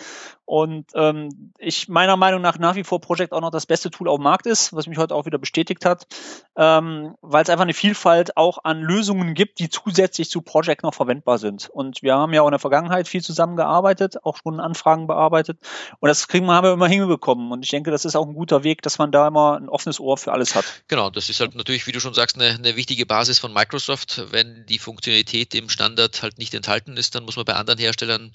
[0.48, 4.08] Und ähm, ich meiner Meinung nach nach wie vor Project auch noch das beste Tool
[4.08, 6.08] auf dem Markt ist, was mich heute auch wieder bestätigt hat,
[6.56, 10.94] ähm, weil es einfach eine Vielfalt auch an Lösungen gibt, die zusätzlich zu Project noch
[10.94, 11.70] verwendbar sind.
[11.70, 15.60] Und wir haben ja auch in der Vergangenheit viel zusammengearbeitet, auch schon Anfragen bearbeitet.
[16.00, 17.52] Und das kriegen wir, haben wir immer hinbekommen.
[17.52, 20.00] Und ich denke, das ist auch ein guter Weg, dass man da immer ein offenes
[20.00, 20.66] Ohr für alles hat.
[20.88, 24.24] Genau, das ist halt natürlich, wie du schon sagst, eine, eine wichtige Basis von Microsoft.
[24.32, 28.32] Wenn die Funktionalität im Standard halt nicht enthalten ist, dann muss man bei anderen Herstellern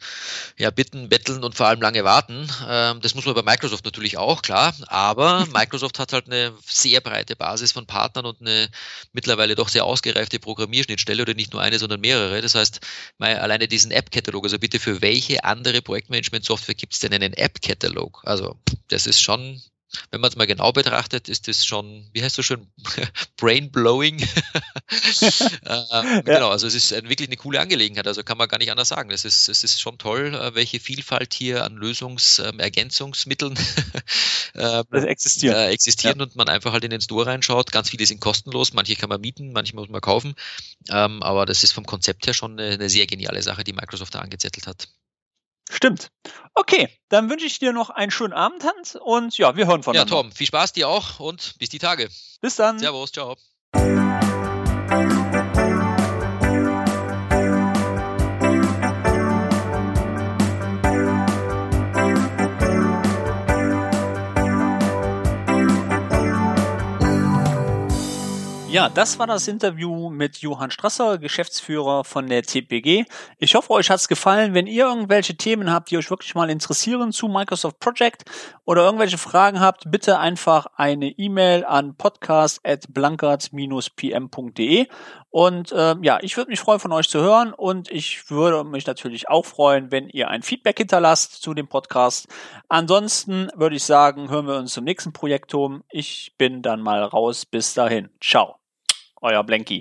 [0.58, 2.48] ja bitten, betteln und vor allem lange warten.
[2.68, 4.74] Ähm, das muss man bei Microsoft natürlich auch, klar.
[4.88, 8.68] Aber Microsoft hat halt eine sehr breite Basis von Partnern und eine
[9.12, 12.40] mittlerweile doch sehr ausgereifte Programmierschnittstelle oder nicht nur eine, sondern mehrere.
[12.40, 12.80] Das heißt,
[13.18, 18.22] alleine diesen App-Katalog, also bitte für welche andere Projektmanagement-Software gibt es denn einen App-Katalog?
[18.24, 18.56] Also
[18.88, 19.62] das ist schon
[20.10, 22.68] wenn man es mal genau betrachtet, ist das schon, wie heißt das schon,
[23.36, 24.20] brain-blowing.
[24.20, 28.88] äh, genau, also es ist wirklich eine coole Angelegenheit, also kann man gar nicht anders
[28.88, 29.10] sagen.
[29.10, 33.58] Es ist, es ist schon toll, äh, welche Vielfalt hier an Lösungsergänzungsmitteln
[34.54, 36.24] ähm, äh, existieren, äh, existieren ja.
[36.24, 37.72] und man einfach halt in den Store reinschaut.
[37.72, 40.34] Ganz viele sind kostenlos, manche kann man mieten, manche muss man kaufen.
[40.90, 44.14] Ähm, aber das ist vom Konzept her schon eine, eine sehr geniale Sache, die Microsoft
[44.14, 44.88] da angezettelt hat.
[45.70, 46.10] Stimmt.
[46.54, 48.96] Okay, dann wünsche ich dir noch einen schönen Abend, Hans.
[48.96, 50.14] Und ja, wir hören voneinander.
[50.14, 52.08] Ja, Tom, viel Spaß dir auch und bis die Tage.
[52.40, 52.78] Bis dann.
[52.78, 53.36] Servus, ciao.
[68.72, 73.04] Ja, das war das Interview mit Johann Strasser, Geschäftsführer von der CPG.
[73.36, 74.54] Ich hoffe, euch hat's gefallen.
[74.54, 78.24] Wenn ihr irgendwelche Themen habt, die euch wirklich mal interessieren zu Microsoft Project
[78.64, 84.86] oder irgendwelche Fragen habt, bitte einfach eine E-Mail an podcast@blankert-pm.de
[85.28, 88.86] und äh, ja, ich würde mich freuen, von euch zu hören und ich würde mich
[88.86, 92.26] natürlich auch freuen, wenn ihr ein Feedback hinterlasst zu dem Podcast.
[92.70, 95.84] Ansonsten würde ich sagen, hören wir uns zum nächsten Projektum.
[95.90, 97.44] Ich bin dann mal raus.
[97.44, 98.08] Bis dahin.
[98.18, 98.61] Ciao.
[99.22, 99.80] Euer Blanky.